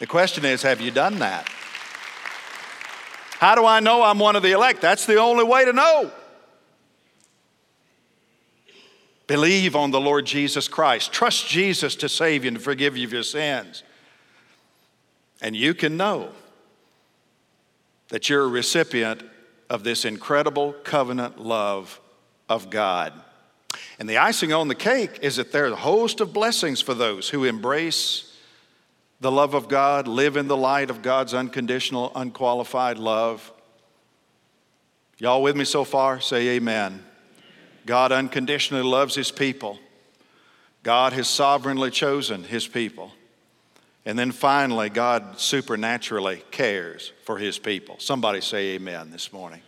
The 0.00 0.06
question 0.06 0.46
is 0.46 0.62
have 0.62 0.80
you 0.80 0.90
done 0.90 1.18
that? 1.18 1.46
How 3.38 3.54
do 3.54 3.66
I 3.66 3.80
know 3.80 4.02
I'm 4.02 4.18
one 4.18 4.34
of 4.34 4.42
the 4.42 4.52
elect? 4.52 4.80
That's 4.80 5.04
the 5.04 5.16
only 5.16 5.44
way 5.44 5.66
to 5.66 5.72
know. 5.72 6.10
Believe 9.26 9.76
on 9.76 9.90
the 9.90 10.00
Lord 10.00 10.24
Jesus 10.24 10.68
Christ. 10.68 11.12
Trust 11.12 11.48
Jesus 11.48 11.94
to 11.96 12.08
save 12.08 12.44
you 12.44 12.48
and 12.48 12.62
forgive 12.62 12.96
you 12.96 13.06
of 13.06 13.12
your 13.12 13.22
sins. 13.22 13.82
And 15.42 15.54
you 15.54 15.74
can 15.74 15.96
know 15.96 16.30
that 18.08 18.30
you're 18.30 18.44
a 18.44 18.48
recipient 18.48 19.22
of 19.68 19.84
this 19.84 20.04
incredible 20.04 20.72
covenant 20.84 21.38
love 21.38 22.00
of 22.48 22.70
God. 22.70 23.12
And 23.98 24.08
the 24.08 24.18
icing 24.18 24.52
on 24.52 24.68
the 24.68 24.74
cake 24.74 25.20
is 25.22 25.36
that 25.36 25.52
there's 25.52 25.72
a 25.72 25.76
host 25.76 26.20
of 26.20 26.32
blessings 26.32 26.80
for 26.80 26.94
those 26.94 27.28
who 27.28 27.44
embrace 27.44 28.36
the 29.20 29.30
love 29.30 29.54
of 29.54 29.68
God, 29.68 30.08
live 30.08 30.36
in 30.36 30.48
the 30.48 30.56
light 30.56 30.90
of 30.90 31.00
God's 31.00 31.32
unconditional, 31.32 32.12
unqualified 32.14 32.98
love. 32.98 33.52
Y'all 35.18 35.42
with 35.42 35.56
me 35.56 35.64
so 35.64 35.84
far? 35.84 36.20
Say 36.20 36.48
amen. 36.56 37.04
God 37.86 38.12
unconditionally 38.12 38.82
loves 38.82 39.14
his 39.14 39.30
people. 39.30 39.78
God 40.82 41.12
has 41.12 41.28
sovereignly 41.28 41.90
chosen 41.90 42.44
his 42.44 42.66
people. 42.66 43.12
And 44.04 44.18
then 44.18 44.32
finally, 44.32 44.90
God 44.90 45.40
supernaturally 45.40 46.42
cares 46.50 47.12
for 47.24 47.38
his 47.38 47.58
people. 47.58 47.96
Somebody 48.00 48.40
say 48.40 48.74
amen 48.74 49.10
this 49.10 49.32
morning. 49.32 49.62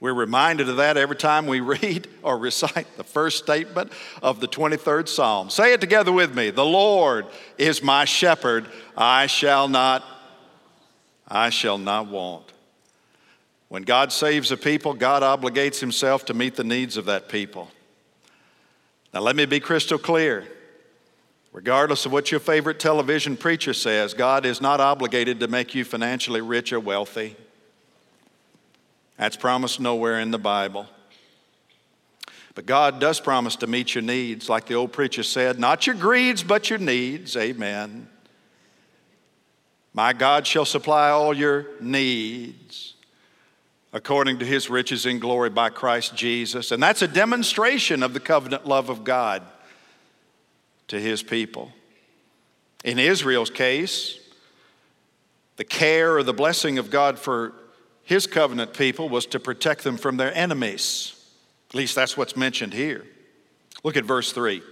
We're 0.00 0.14
reminded 0.14 0.68
of 0.70 0.78
that 0.78 0.96
every 0.96 1.16
time 1.16 1.46
we 1.46 1.60
read 1.60 2.08
or 2.22 2.38
recite 2.38 2.96
the 2.96 3.04
first 3.04 3.38
statement 3.38 3.92
of 4.22 4.40
the 4.40 4.48
23rd 4.48 5.08
Psalm. 5.08 5.50
Say 5.50 5.74
it 5.74 5.80
together 5.80 6.10
with 6.10 6.34
me. 6.34 6.50
The 6.50 6.64
Lord 6.64 7.26
is 7.58 7.82
my 7.82 8.06
shepherd, 8.06 8.66
I 8.96 9.26
shall 9.26 9.68
not 9.68 10.02
I 11.32 11.50
shall 11.50 11.78
not 11.78 12.08
want. 12.08 12.52
When 13.68 13.84
God 13.84 14.10
saves 14.10 14.50
a 14.50 14.56
people, 14.56 14.94
God 14.94 15.22
obligates 15.22 15.78
himself 15.78 16.24
to 16.24 16.34
meet 16.34 16.56
the 16.56 16.64
needs 16.64 16.96
of 16.96 17.04
that 17.04 17.28
people. 17.28 17.70
Now 19.14 19.20
let 19.20 19.36
me 19.36 19.46
be 19.46 19.60
crystal 19.60 19.96
clear. 19.96 20.44
Regardless 21.52 22.04
of 22.04 22.12
what 22.12 22.32
your 22.32 22.40
favorite 22.40 22.80
television 22.80 23.36
preacher 23.36 23.72
says, 23.72 24.12
God 24.12 24.44
is 24.44 24.60
not 24.60 24.80
obligated 24.80 25.38
to 25.40 25.48
make 25.48 25.74
you 25.74 25.84
financially 25.84 26.40
rich 26.40 26.72
or 26.72 26.80
wealthy. 26.80 27.36
That's 29.20 29.36
promised 29.36 29.80
nowhere 29.80 30.18
in 30.18 30.30
the 30.30 30.38
Bible. 30.38 30.86
But 32.54 32.64
God 32.64 33.00
does 33.00 33.20
promise 33.20 33.54
to 33.56 33.66
meet 33.66 33.94
your 33.94 34.00
needs, 34.00 34.48
like 34.48 34.64
the 34.64 34.72
old 34.72 34.94
preacher 34.94 35.22
said, 35.22 35.58
not 35.58 35.86
your 35.86 35.94
greeds, 35.94 36.42
but 36.42 36.70
your 36.70 36.78
needs. 36.78 37.36
Amen. 37.36 38.08
My 39.92 40.14
God 40.14 40.46
shall 40.46 40.64
supply 40.64 41.10
all 41.10 41.36
your 41.36 41.66
needs 41.82 42.94
according 43.92 44.38
to 44.38 44.46
his 44.46 44.70
riches 44.70 45.04
in 45.04 45.18
glory 45.18 45.50
by 45.50 45.68
Christ 45.68 46.16
Jesus. 46.16 46.72
And 46.72 46.82
that's 46.82 47.02
a 47.02 47.08
demonstration 47.08 48.02
of 48.02 48.14
the 48.14 48.20
covenant 48.20 48.66
love 48.66 48.88
of 48.88 49.04
God 49.04 49.42
to 50.88 50.98
his 50.98 51.22
people. 51.22 51.70
In 52.84 52.98
Israel's 52.98 53.50
case, 53.50 54.18
the 55.56 55.64
care 55.64 56.16
or 56.16 56.22
the 56.22 56.32
blessing 56.32 56.78
of 56.78 56.90
God 56.90 57.18
for 57.18 57.52
his 58.10 58.26
covenant 58.26 58.74
people 58.74 59.08
was 59.08 59.24
to 59.24 59.38
protect 59.38 59.84
them 59.84 59.96
from 59.96 60.16
their 60.16 60.34
enemies. 60.34 61.14
At 61.68 61.76
least 61.76 61.94
that's 61.94 62.16
what's 62.16 62.36
mentioned 62.36 62.72
here. 62.74 63.06
Look 63.84 63.96
at 63.96 64.04
verse 64.04 64.32
3. 64.32 64.62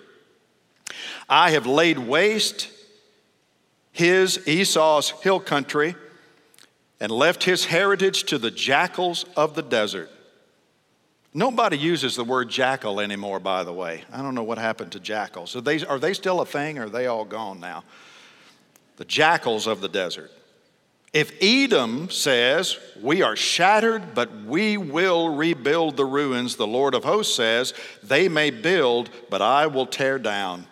I 1.29 1.53
have 1.53 1.65
laid 1.65 2.01
waste 2.01 2.69
his, 3.93 4.41
Esau's 4.49 5.11
hill 5.23 5.39
country, 5.39 5.95
and 6.99 7.13
left 7.13 7.45
his 7.45 7.67
heritage 7.67 8.25
to 8.25 8.39
the 8.39 8.51
jackals 8.51 9.25
of 9.37 9.55
the 9.55 9.63
desert. 9.63 10.11
Nobody 11.33 11.79
uses 11.79 12.17
the 12.17 12.25
word 12.25 12.49
jackal 12.49 12.99
anymore, 12.99 13.39
by 13.39 13.63
the 13.63 13.73
way. 13.73 14.03
I 14.13 14.21
don't 14.21 14.35
know 14.35 14.43
what 14.43 14.59
happened 14.59 14.91
to 14.93 15.01
jackals. 15.01 15.55
Are 15.55 15.61
they, 15.61 15.87
are 15.87 16.01
they 16.01 16.13
still 16.13 16.41
a 16.41 16.47
thing 16.47 16.77
or 16.77 16.87
are 16.87 16.91
they 16.91 17.07
all 17.07 17.25
gone 17.25 17.61
now? 17.61 17.85
The 18.97 19.05
jackals 19.05 19.69
of 19.69 19.81
the 19.81 19.89
desert. 19.89 20.33
If 21.13 21.33
Edom 21.41 22.11
says, 22.11 22.79
We 23.01 23.23
are 23.23 23.37
shattered, 23.37 24.15
but 24.15 24.45
we 24.45 24.77
will 24.77 25.35
rebuild 25.35 25.97
the 25.97 26.05
ruins, 26.05 26.57
the 26.57 26.67
Lord 26.67 26.95
of 26.95 27.05
hosts 27.05 27.35
says, 27.35 27.73
They 28.03 28.29
may 28.29 28.51
build, 28.51 29.11
but 29.31 29.41
I 29.41 29.67
will 29.67 29.87
tear 29.87 30.19
down. 30.19 30.67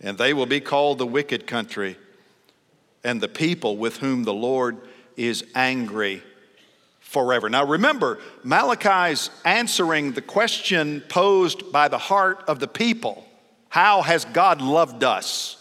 And 0.00 0.18
they 0.18 0.34
will 0.34 0.46
be 0.46 0.60
called 0.60 0.98
the 0.98 1.06
wicked 1.06 1.46
country 1.46 1.96
and 3.02 3.20
the 3.20 3.28
people 3.28 3.76
with 3.76 3.98
whom 3.98 4.24
the 4.24 4.34
Lord 4.34 4.78
is 5.16 5.44
angry 5.54 6.22
forever. 7.00 7.48
Now 7.48 7.64
remember, 7.64 8.18
Malachi's 8.42 9.30
answering 9.44 10.12
the 10.12 10.22
question 10.22 11.02
posed 11.08 11.70
by 11.70 11.88
the 11.88 11.98
heart 11.98 12.44
of 12.48 12.60
the 12.60 12.68
people 12.68 13.24
How 13.68 14.02
has 14.02 14.24
God 14.24 14.60
loved 14.60 15.04
us? 15.04 15.53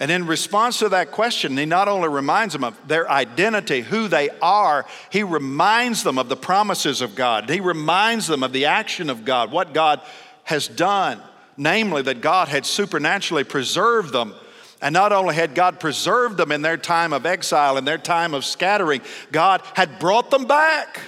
And 0.00 0.12
in 0.12 0.26
response 0.26 0.78
to 0.78 0.88
that 0.90 1.10
question, 1.10 1.56
he 1.56 1.66
not 1.66 1.88
only 1.88 2.08
reminds 2.08 2.52
them 2.52 2.62
of 2.62 2.78
their 2.86 3.10
identity, 3.10 3.80
who 3.80 4.06
they 4.06 4.30
are, 4.40 4.86
he 5.10 5.24
reminds 5.24 6.04
them 6.04 6.18
of 6.18 6.28
the 6.28 6.36
promises 6.36 7.00
of 7.00 7.16
God. 7.16 7.50
He 7.50 7.58
reminds 7.58 8.28
them 8.28 8.44
of 8.44 8.52
the 8.52 8.66
action 8.66 9.10
of 9.10 9.24
God, 9.24 9.50
what 9.50 9.74
God 9.74 10.00
has 10.44 10.68
done, 10.68 11.20
namely 11.56 12.02
that 12.02 12.20
God 12.20 12.46
had 12.46 12.64
supernaturally 12.64 13.42
preserved 13.42 14.12
them. 14.12 14.34
And 14.80 14.92
not 14.92 15.12
only 15.12 15.34
had 15.34 15.56
God 15.56 15.80
preserved 15.80 16.36
them 16.36 16.52
in 16.52 16.62
their 16.62 16.76
time 16.76 17.12
of 17.12 17.26
exile, 17.26 17.76
in 17.76 17.84
their 17.84 17.98
time 17.98 18.34
of 18.34 18.44
scattering, 18.44 19.00
God 19.32 19.62
had 19.74 19.98
brought 19.98 20.30
them 20.30 20.44
back 20.44 21.00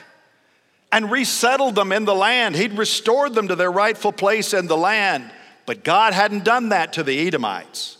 and 0.90 1.12
resettled 1.12 1.76
them 1.76 1.92
in 1.92 2.04
the 2.04 2.14
land. 2.14 2.56
He'd 2.56 2.76
restored 2.76 3.34
them 3.34 3.46
to 3.46 3.54
their 3.54 3.70
rightful 3.70 4.10
place 4.10 4.52
in 4.52 4.66
the 4.66 4.76
land. 4.76 5.30
But 5.64 5.84
God 5.84 6.12
hadn't 6.12 6.42
done 6.42 6.70
that 6.70 6.94
to 6.94 7.04
the 7.04 7.28
Edomites. 7.28 7.98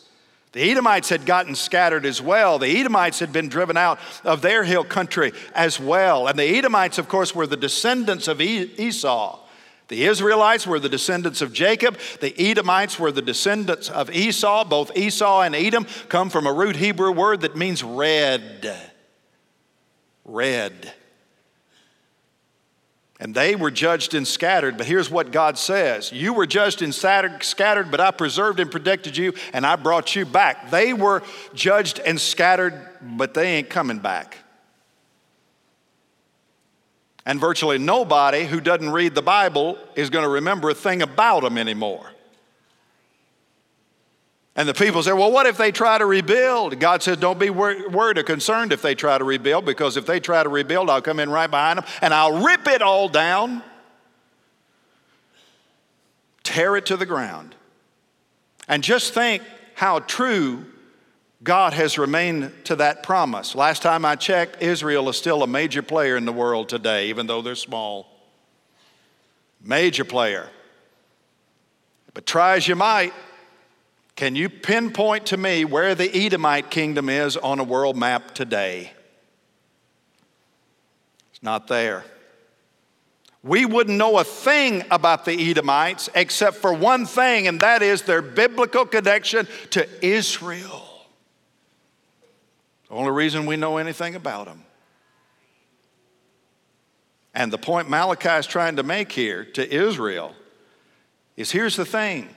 The 0.53 0.71
Edomites 0.71 1.09
had 1.09 1.27
gotten 1.27 1.55
scattered 1.55 2.05
as 2.05 2.21
well. 2.21 2.59
The 2.59 2.81
Edomites 2.81 3.21
had 3.21 3.33
been 3.33 3.49
driven 3.49 3.77
out 3.77 4.01
of 4.25 4.43
their 4.43 4.65
hill 4.65 4.83
country 4.83 5.33
as 5.55 5.79
well. 5.79 6.27
And 6.27 6.37
the 6.37 6.59
Edomites, 6.59 6.99
of 6.99 7.09
course, 7.09 7.35
were 7.35 7.47
the 7.47 7.57
descendants 7.57 8.27
of 8.27 8.41
Esau. 8.41 9.39
The 9.87 10.05
Israelites 10.05 10.67
were 10.67 10.81
the 10.81 10.89
descendants 10.89 11.41
of 11.41 11.53
Jacob. 11.53 11.99
The 12.21 12.35
Edomites 12.41 12.99
were 12.99 13.13
the 13.13 13.23
descendants 13.23 13.89
of 13.89 14.11
Esau. 14.11 14.65
Both 14.65 14.97
Esau 14.97 15.43
and 15.43 15.55
Edom 15.55 15.87
come 16.09 16.31
from 16.31 16.47
a 16.47 16.53
root 16.53 16.77
Hebrew 16.77 17.13
word 17.13 17.43
that 17.43 17.57
means 17.57 17.85
red. 17.85 18.73
Red. 20.25 20.95
And 23.23 23.35
they 23.35 23.55
were 23.55 23.71
judged 23.71 24.15
and 24.15 24.27
scattered, 24.27 24.79
but 24.79 24.87
here's 24.87 25.11
what 25.11 25.31
God 25.31 25.59
says 25.59 26.11
You 26.11 26.33
were 26.33 26.47
judged 26.47 26.81
and 26.81 26.95
scattered, 26.95 27.91
but 27.91 28.01
I 28.01 28.11
preserved 28.11 28.59
and 28.61 28.71
protected 28.71 29.17
you, 29.17 29.35
and 29.53 29.67
I 29.67 29.77
brought 29.77 30.17
you 30.17 30.25
back. 30.25 30.71
They 30.71 30.95
were 30.95 31.23
judged 31.53 32.01
and 32.01 32.19
scattered, 32.19 32.75
but 33.03 33.35
they 33.35 33.57
ain't 33.57 33.69
coming 33.69 33.99
back. 33.99 34.39
And 37.27 37.39
virtually 37.39 37.77
nobody 37.77 38.47
who 38.47 38.59
doesn't 38.59 38.91
read 38.91 39.15
the 39.15 39.23
Bible 39.23 39.79
is 39.95 40.09
going 40.09 40.25
to 40.25 40.31
remember 40.31 40.71
a 40.71 40.75
thing 40.75 41.03
about 41.03 41.43
them 41.43 41.59
anymore. 41.59 42.11
And 44.57 44.69
the 44.69 44.75
people 44.75 45.03
say, 45.03 45.13
well, 45.13 45.31
what 45.31 45.47
if 45.47 45.57
they 45.57 45.71
try 45.71 45.97
to 45.97 46.05
rebuild? 46.05 46.79
God 46.81 47.03
says, 47.03 47.17
don't 47.17 47.39
be 47.39 47.51
worried 47.51 48.19
or 48.19 48.23
concerned 48.23 48.73
if 48.73 48.83
they 48.83 48.95
try 48.95 49.17
to 49.17 49.25
rebuild, 49.25 49.65
because 49.65 49.97
if 49.97 50.07
they 50.07 50.19
try 50.19 50.43
to 50.43 50.49
rebuild, 50.49 50.91
I'll 50.91 51.01
come 51.01 51.21
in 51.21 51.31
right 51.31 51.51
behind 51.51 51.79
them 51.79 51.87
and 52.03 52.13
I'll 52.13 52.45
rip 52.45 52.67
it 52.67 52.83
all 52.83 53.09
down, 53.09 53.63
tear 56.43 56.77
it 56.77 56.87
to 56.87 56.97
the 56.97 57.07
ground. 57.07 57.55
And 58.67 58.83
just 58.83 59.15
think 59.15 59.43
how 59.75 60.01
true 60.01 60.67
God 61.43 61.73
has 61.73 61.97
remained 61.97 62.53
to 62.65 62.77
that 62.77 63.03
promise. 63.03 63.55
Last 63.55 63.83
time 63.83 64.05
I 64.05 64.17
checked, 64.17 64.61
Israel 64.61 65.09
is 65.09 65.17
still 65.17 65.43
a 65.43 65.47
major 65.47 65.83
player 65.83 66.17
in 66.17 66.25
the 66.27 66.33
world 66.33 66.69
today, 66.69 67.09
even 67.09 67.27
though 67.27 67.41
they're 67.41 67.55
small. 67.55 68.07
Major 69.63 70.05
player. 70.05 70.49
But 72.15 72.27
try 72.27 72.57
as 72.57 72.69
you 72.69 72.77
might, 72.77 73.15
can 74.21 74.37
you 74.37 74.51
pinpoint 74.51 75.25
to 75.25 75.39
me 75.39 75.65
where 75.65 75.95
the 75.95 76.15
Edomite 76.15 76.71
kingdom 76.71 77.09
is 77.09 77.39
on 77.39 77.59
a 77.59 77.65
world 77.65 77.97
map 77.97 78.35
today? 78.35 78.93
It's 81.31 81.43
not 81.43 81.69
there. 81.69 82.05
We 83.43 83.65
wouldn't 83.65 83.97
know 83.97 84.19
a 84.19 84.25
thing 84.25 84.85
about 84.91 85.25
the 85.25 85.51
Edomites 85.51 86.11
except 86.15 86.59
for 86.59 86.71
one 86.71 87.07
thing, 87.07 87.49
and 87.49 87.61
that 87.61 87.81
is 87.81 88.03
their 88.03 88.21
biblical 88.21 88.85
connection 88.85 89.49
to 89.71 89.89
Israel. 90.05 90.87
The 92.91 92.97
only 92.97 93.13
reason 93.13 93.47
we 93.47 93.57
know 93.57 93.79
anything 93.79 94.17
about 94.17 94.45
them. 94.45 94.65
And 97.33 97.51
the 97.51 97.57
point 97.57 97.89
Malachi 97.89 98.29
is 98.29 98.47
trying 98.47 98.77
to 98.77 98.83
make 98.83 99.13
here 99.13 99.47
to 99.47 99.75
Israel 99.75 100.35
is 101.39 101.51
here's 101.51 101.77
the 101.77 101.87
thing 101.87 102.29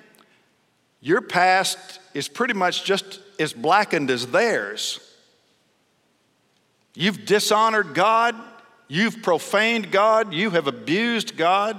your 1.04 1.20
past 1.20 1.99
is 2.14 2.30
pretty 2.30 2.54
much 2.54 2.86
just 2.86 3.20
as 3.38 3.51
blackened 3.51 4.10
as 4.10 4.28
theirs. 4.28 5.01
You've 6.95 7.26
dishonored 7.26 7.93
God, 7.93 8.36
you've 8.88 9.22
profaned 9.22 9.91
God, 9.91 10.34
you 10.34 10.51
have 10.51 10.66
abused 10.66 11.36
God. 11.36 11.78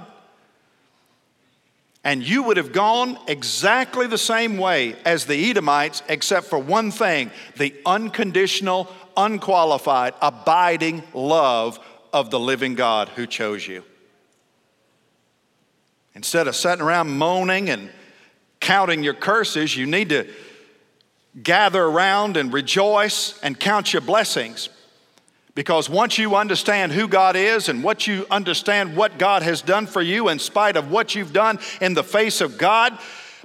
And 2.03 2.21
you 2.21 2.43
would 2.43 2.57
have 2.57 2.71
gone 2.71 3.17
exactly 3.27 4.05
the 4.05 4.17
same 4.19 4.59
way 4.59 4.95
as 5.05 5.25
the 5.25 5.49
Edomites, 5.49 6.03
except 6.07 6.45
for 6.45 6.59
one 6.59 6.91
thing 6.91 7.31
the 7.57 7.73
unconditional, 7.83 8.87
unqualified, 9.17 10.13
abiding 10.21 11.01
love 11.15 11.79
of 12.13 12.29
the 12.29 12.39
living 12.39 12.75
God 12.75 13.09
who 13.09 13.25
chose 13.25 13.67
you. 13.67 13.83
Instead 16.13 16.47
of 16.47 16.55
sitting 16.55 16.85
around 16.85 17.09
moaning 17.09 17.71
and 17.71 17.89
counting 18.65 19.03
your 19.03 19.13
curses, 19.13 19.77
you 19.77 19.85
need 19.85 20.09
to 20.09 20.27
gather 21.43 21.83
around 21.83 22.35
and 22.35 22.51
rejoice 22.51 23.39
and 23.43 23.59
count 23.59 23.93
your 23.93 24.01
blessings. 24.01 24.69
Because 25.53 25.87
once 25.87 26.17
you 26.17 26.35
understand 26.35 26.91
who 26.91 27.07
God 27.07 27.35
is 27.35 27.69
and 27.69 27.83
what 27.83 28.07
you 28.07 28.25
understand 28.31 28.97
what 28.97 29.19
God 29.19 29.43
has 29.43 29.61
done 29.61 29.85
for 29.85 30.01
you, 30.01 30.29
in 30.29 30.39
spite 30.39 30.77
of 30.77 30.89
what 30.89 31.13
you've 31.13 31.31
done 31.31 31.59
in 31.79 31.93
the 31.93 32.03
face 32.03 32.41
of 32.41 32.57
God, 32.57 32.97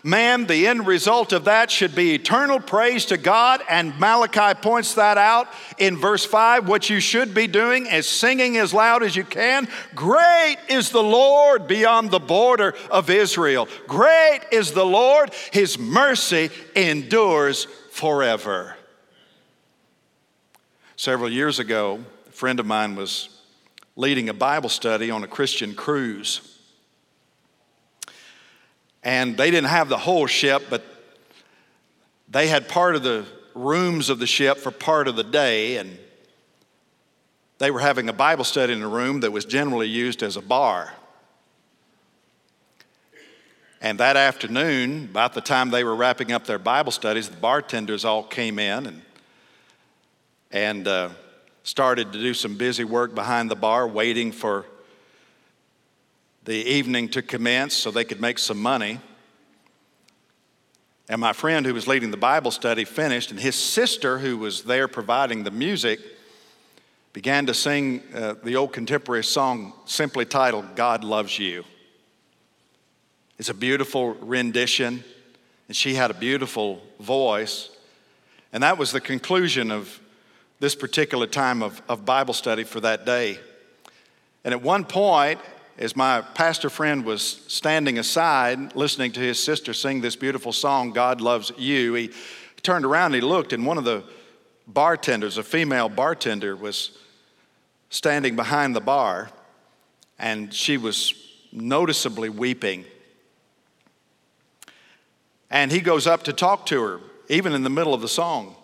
Man, 0.03 0.46
the 0.46 0.66
end 0.66 0.86
result 0.86 1.32
of 1.32 1.44
that 1.44 1.70
should 1.70 1.94
be 1.94 2.14
eternal 2.14 2.59
praise 2.59 3.05
to 3.07 3.18
God, 3.18 3.62
and 3.68 3.98
Malachi 3.98 4.59
points 4.61 4.94
that 4.94 5.18
out 5.18 5.48
in 5.76 5.96
verse 5.96 6.24
5. 6.24 6.68
What 6.68 6.88
you 6.88 7.01
should 7.01 7.34
be 7.34 7.46
doing 7.46 7.86
is 7.86 8.09
singing 8.09 8.57
as 8.57 8.72
loud 8.72 9.03
as 9.03 9.14
you 9.14 9.24
can. 9.24 9.68
Great 9.94 10.57
is 10.68 10.90
the 10.90 11.03
Lord 11.03 11.66
beyond 11.66 12.11
the 12.11 12.18
border 12.18 12.74
of 12.90 13.11
Israel. 13.11 13.68
Great 13.86 14.40
is 14.51 14.72
the 14.72 14.86
Lord, 14.86 15.32
His 15.53 15.78
mercy 15.78 16.51
endures 16.74 17.66
forever. 17.90 18.76
Several 20.96 21.30
years 21.30 21.59
ago, 21.59 22.05
a 22.28 22.32
friend 22.32 22.59
of 22.59 22.66
mine 22.66 22.96
was 22.96 23.28
leading 23.96 24.30
a 24.30 24.34
Bible 24.34 24.70
study 24.70 25.11
on 25.11 25.24
a 25.24 25.28
Christian 25.28 25.74
cruise. 25.74 26.49
And 29.03 29.36
they 29.36 29.51
didn't 29.51 29.68
have 29.68 29.88
the 29.88 29.98
whole 29.98 30.26
ship, 30.26 30.64
but 30.68 30.84
they 32.28 32.48
had 32.48 32.68
part 32.68 32.96
of 32.96 33.03
the 33.03 33.26
rooms 33.55 34.11
of 34.11 34.18
the 34.18 34.26
ship 34.26 34.59
for 34.59 34.70
part 34.70 35.09
of 35.09 35.16
the 35.16 35.24
day. 35.24 35.76
And 35.76 35.98
they 37.59 37.70
were 37.70 37.80
having 37.80 38.09
a 38.09 38.12
Bible 38.12 38.44
study 38.44 38.72
in 38.72 38.82
a 38.82 38.88
room 38.88 39.20
that 39.20 39.32
was 39.32 39.44
generally 39.44 39.88
used 39.88 40.22
as 40.22 40.36
a 40.36 40.42
bar. 40.42 40.92
And 43.82 43.98
that 43.98 44.16
afternoon, 44.16 45.05
about 45.11 45.32
the 45.32 45.40
time 45.40 45.70
they 45.70 45.84
were 45.84 45.96
wrapping 45.96 46.32
up 46.32 46.44
their 46.44 46.59
Bible 46.59 46.92
studies, 46.92 47.30
the 47.30 47.36
bartenders 47.36 48.05
all 48.05 48.22
came 48.22 48.59
in 48.59 48.86
and, 48.86 49.03
and 50.51 50.88
uh, 50.88 51.09
started 51.62 52.12
to 52.12 52.18
do 52.18 52.34
some 52.34 52.57
busy 52.57 52.84
work 52.84 53.14
behind 53.14 53.51
the 53.51 53.57
bar, 53.57 53.88
waiting 53.88 54.32
for 54.32 54.66
the 56.51 56.68
evening 56.68 57.09
to 57.09 57.22
commence 57.22 57.74
so 57.74 57.92
they 57.92 58.05
could 58.05 58.20
make 58.20 58.36
some 58.36 58.61
money. 58.61 58.98
And 61.09 61.20
my 61.20 61.32
friend 61.32 61.64
who 61.64 61.72
was 61.72 61.86
leading 61.86 62.11
the 62.11 62.16
Bible 62.16 62.51
study 62.51 62.84
finished, 62.84 63.30
and 63.30 63.38
his 63.38 63.55
sister, 63.55 64.18
who 64.18 64.36
was 64.36 64.64
there 64.64 64.88
providing 64.88 65.44
the 65.44 65.53
music, 65.53 66.01
began 67.12 67.46
to 67.46 67.55
sing 67.55 68.03
uh, 68.12 68.34
the 68.42 68.57
old 68.57 68.72
contemporary 68.72 69.22
song 69.22 69.74
simply 69.84 70.24
titled 70.24 70.74
God 70.74 71.05
Loves 71.05 71.38
You. 71.38 71.62
It's 73.38 73.48
a 73.48 73.55
beautiful 73.55 74.14
rendition, 74.14 75.05
and 75.68 75.76
she 75.76 75.94
had 75.94 76.11
a 76.11 76.14
beautiful 76.14 76.82
voice. 76.98 77.70
And 78.53 78.64
that 78.64 78.76
was 78.76 78.90
the 78.90 79.01
conclusion 79.01 79.70
of 79.70 80.01
this 80.59 80.74
particular 80.74 81.28
time 81.28 81.62
of, 81.62 81.80
of 81.88 82.05
Bible 82.05 82.34
study 82.34 82.64
for 82.64 82.80
that 82.80 83.07
day. 83.07 83.38
And 84.42 84.53
at 84.53 84.62
one 84.62 84.84
point, 84.84 85.38
as 85.81 85.97
my 85.97 86.20
pastor 86.20 86.68
friend 86.68 87.07
was 87.07 87.22
standing 87.49 87.99
aside 87.99 88.76
listening 88.76 89.12
to 89.12 89.20
his 89.20 89.43
sister 89.43 89.72
sing 89.72 90.03
this 90.03 90.14
beautiful 90.14 90.53
song, 90.53 90.93
God 90.93 91.22
Loves 91.22 91.51
You, 91.57 91.95
he 91.95 92.11
turned 92.62 92.85
around 92.85 93.07
and 93.07 93.14
he 93.14 93.20
looked, 93.22 93.55
and 93.55 93.64
one 93.64 93.78
of 93.78 93.85
the 93.85 94.05
bartenders, 94.66 95.39
a 95.39 95.43
female 95.43 95.89
bartender, 95.89 96.55
was 96.55 96.99
standing 97.89 98.37
behind 98.37 98.76
the 98.76 98.81
bar, 98.81 99.31
and 100.18 100.53
she 100.53 100.76
was 100.76 101.14
noticeably 101.51 102.28
weeping. 102.28 102.85
And 105.51 105.72
he 105.72 105.81
goes 105.81 106.07
up 106.07 106.24
to 106.24 106.35
talk 106.35 106.66
to 106.66 106.83
her, 106.83 107.01
even 107.31 107.55
in 107.55 107.62
the 107.62 107.70
middle 107.70 107.95
of 107.95 108.03
the 108.03 108.09
song. 108.09 108.55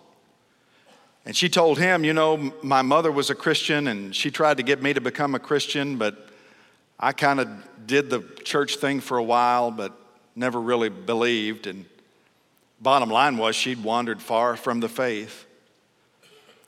And 1.25 1.35
she 1.35 1.49
told 1.49 1.79
him, 1.79 2.05
You 2.05 2.13
know, 2.13 2.53
my 2.63 2.83
mother 2.83 3.11
was 3.11 3.31
a 3.31 3.35
Christian, 3.35 3.89
and 3.89 4.15
she 4.15 4.31
tried 4.31 4.59
to 4.59 4.63
get 4.63 4.83
me 4.83 4.93
to 4.93 5.01
become 5.01 5.35
a 5.35 5.41
Christian, 5.41 5.97
but 5.97 6.27
I 6.99 7.13
kind 7.13 7.41
of 7.41 7.49
did 7.87 8.11
the 8.11 8.21
church 8.45 8.77
thing 8.77 9.01
for 9.01 9.19
a 9.19 9.23
while, 9.23 9.71
but 9.71 9.93
never 10.35 10.61
really 10.61 10.89
believed. 10.89 11.67
And 11.67 11.85
Bottom 12.81 13.09
line 13.09 13.39
was 13.39 13.57
she'd 13.57 13.83
wandered 13.83 14.21
far 14.21 14.57
from 14.57 14.81
the 14.81 14.89
faith. 14.89 15.47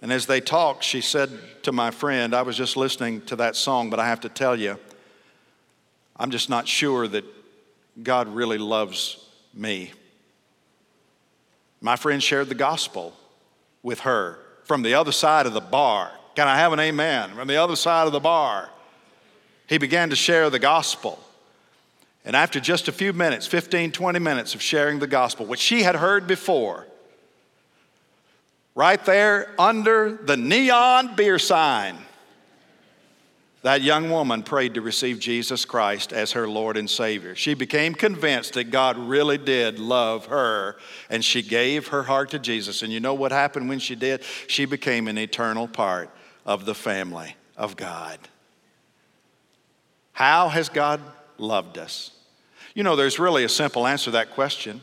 And 0.00 0.12
as 0.12 0.26
they 0.26 0.40
talked, 0.40 0.84
she 0.84 1.00
said 1.00 1.30
to 1.64 1.72
my 1.72 1.90
friend, 1.90 2.34
I 2.34 2.42
was 2.42 2.56
just 2.56 2.76
listening 2.76 3.20
to 3.22 3.36
that 3.36 3.56
song, 3.56 3.90
but 3.90 3.98
I 3.98 4.06
have 4.06 4.20
to 4.20 4.28
tell 4.28 4.56
you, 4.56 4.78
I'm 6.16 6.30
just 6.30 6.48
not 6.48 6.66
sure 6.66 7.06
that 7.08 7.24
God 8.02 8.28
really 8.28 8.58
loves 8.58 9.24
me. 9.52 9.92
My 11.80 11.96
friend 11.96 12.22
shared 12.22 12.48
the 12.48 12.54
gospel 12.54 13.12
with 13.82 14.00
her 14.00 14.38
from 14.64 14.82
the 14.82 14.94
other 14.94 15.12
side 15.12 15.46
of 15.46 15.52
the 15.52 15.60
bar. 15.60 16.10
Can 16.34 16.48
I 16.48 16.56
have 16.56 16.72
an 16.72 16.80
amen? 16.80 17.30
From 17.34 17.48
the 17.48 17.56
other 17.56 17.76
side 17.76 18.06
of 18.06 18.12
the 18.12 18.20
bar. 18.20 18.70
He 19.68 19.78
began 19.78 20.10
to 20.10 20.16
share 20.16 20.50
the 20.50 20.58
gospel. 20.58 21.18
And 22.24 22.34
after 22.34 22.58
just 22.60 22.88
a 22.88 22.92
few 22.92 23.12
minutes, 23.12 23.46
15, 23.46 23.92
20 23.92 24.18
minutes 24.18 24.54
of 24.54 24.62
sharing 24.62 24.98
the 24.98 25.06
gospel, 25.06 25.46
which 25.46 25.60
she 25.60 25.82
had 25.82 25.94
heard 25.94 26.26
before, 26.26 26.86
right 28.74 29.02
there 29.04 29.54
under 29.58 30.12
the 30.12 30.36
neon 30.36 31.14
beer 31.16 31.38
sign, 31.38 31.96
that 33.62 33.82
young 33.82 34.08
woman 34.08 34.42
prayed 34.42 34.74
to 34.74 34.80
receive 34.80 35.18
Jesus 35.18 35.64
Christ 35.64 36.12
as 36.12 36.32
her 36.32 36.48
Lord 36.48 36.76
and 36.76 36.88
Savior. 36.88 37.34
She 37.34 37.54
became 37.54 37.94
convinced 37.94 38.54
that 38.54 38.70
God 38.70 38.96
really 38.96 39.36
did 39.36 39.78
love 39.78 40.26
her, 40.26 40.76
and 41.10 41.24
she 41.24 41.42
gave 41.42 41.88
her 41.88 42.04
heart 42.04 42.30
to 42.30 42.38
Jesus. 42.38 42.82
And 42.82 42.92
you 42.92 43.00
know 43.00 43.14
what 43.14 43.32
happened 43.32 43.68
when 43.68 43.80
she 43.80 43.96
did? 43.96 44.22
She 44.46 44.64
became 44.64 45.08
an 45.08 45.18
eternal 45.18 45.66
part 45.66 46.08
of 46.46 46.66
the 46.66 46.74
family 46.74 47.36
of 47.56 47.76
God. 47.76 48.18
How 50.18 50.48
has 50.48 50.68
God 50.68 51.00
loved 51.36 51.78
us? 51.78 52.10
You 52.74 52.82
know, 52.82 52.96
there's 52.96 53.20
really 53.20 53.44
a 53.44 53.48
simple 53.48 53.86
answer 53.86 54.06
to 54.06 54.10
that 54.10 54.32
question. 54.32 54.80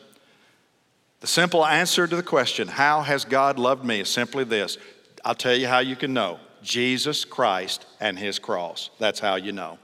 The 1.20 1.28
simple 1.28 1.66
answer 1.66 2.08
to 2.08 2.16
the 2.16 2.24
question, 2.24 2.70
How 2.70 3.02
has 3.02 3.26
God 3.26 3.60
loved 3.60 3.84
me? 3.84 4.00
is 4.00 4.10
simply 4.10 4.46
this. 4.46 4.78
I'll 5.26 5.36
tell 5.36 5.54
you 5.54 5.68
how 5.68 5.80
you 5.80 5.98
can 5.98 6.14
know 6.14 6.40
Jesus 6.64 7.26
Christ 7.26 7.86
and 8.00 8.18
his 8.18 8.40
cross. 8.40 8.92
That's 8.98 9.20
how 9.20 9.36
you 9.36 9.52
know. 9.52 9.78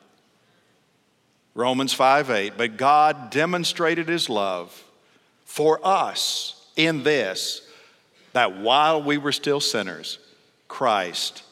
Romans 1.53 1.91
5 1.91 2.29
8. 2.29 2.53
But 2.57 2.77
God 2.77 3.29
demonstrated 3.29 4.07
his 4.07 4.29
love 4.29 4.81
for 5.43 5.85
us 5.85 6.65
in 6.77 7.03
this, 7.03 7.67
that 8.31 8.57
while 8.57 9.03
we 9.03 9.17
were 9.17 9.33
still 9.33 9.59
sinners, 9.59 10.17
Christ 10.69 11.43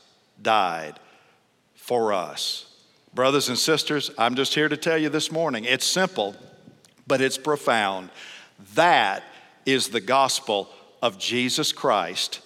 died 0.42 1.02
for 1.76 2.14
us. 2.14 2.69
Brothers 3.14 3.50
and 3.50 3.58
sisters, 3.58 4.12
I'm 4.18 4.36
just 4.36 4.54
here 4.54 4.70
to 4.70 4.78
tell 4.78 4.98
you 4.98 5.10
this 5.10 5.32
morning 5.32 5.66
it's 5.66 5.86
simple, 5.86 6.36
but 7.08 7.22
it's 7.22 7.38
profound. 7.38 8.10
That 8.76 9.24
is 9.66 9.90
the 9.90 10.02
gospel 10.02 10.70
of 11.02 11.18
Jesus 11.18 11.72
Christ. 11.72 12.42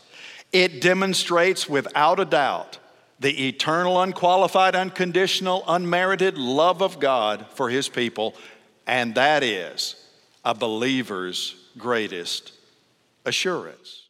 It 0.51 0.81
demonstrates 0.81 1.67
without 1.67 2.19
a 2.19 2.25
doubt 2.25 2.77
the 3.19 3.47
eternal, 3.47 4.01
unqualified, 4.01 4.75
unconditional, 4.75 5.63
unmerited 5.67 6.37
love 6.37 6.81
of 6.81 6.99
God 6.99 7.45
for 7.55 7.69
his 7.69 7.89
people, 7.89 8.35
and 8.85 9.15
that 9.15 9.43
is 9.43 9.95
a 10.45 10.53
believer's 10.53 11.55
greatest 11.77 12.53
assurance. 13.25 14.02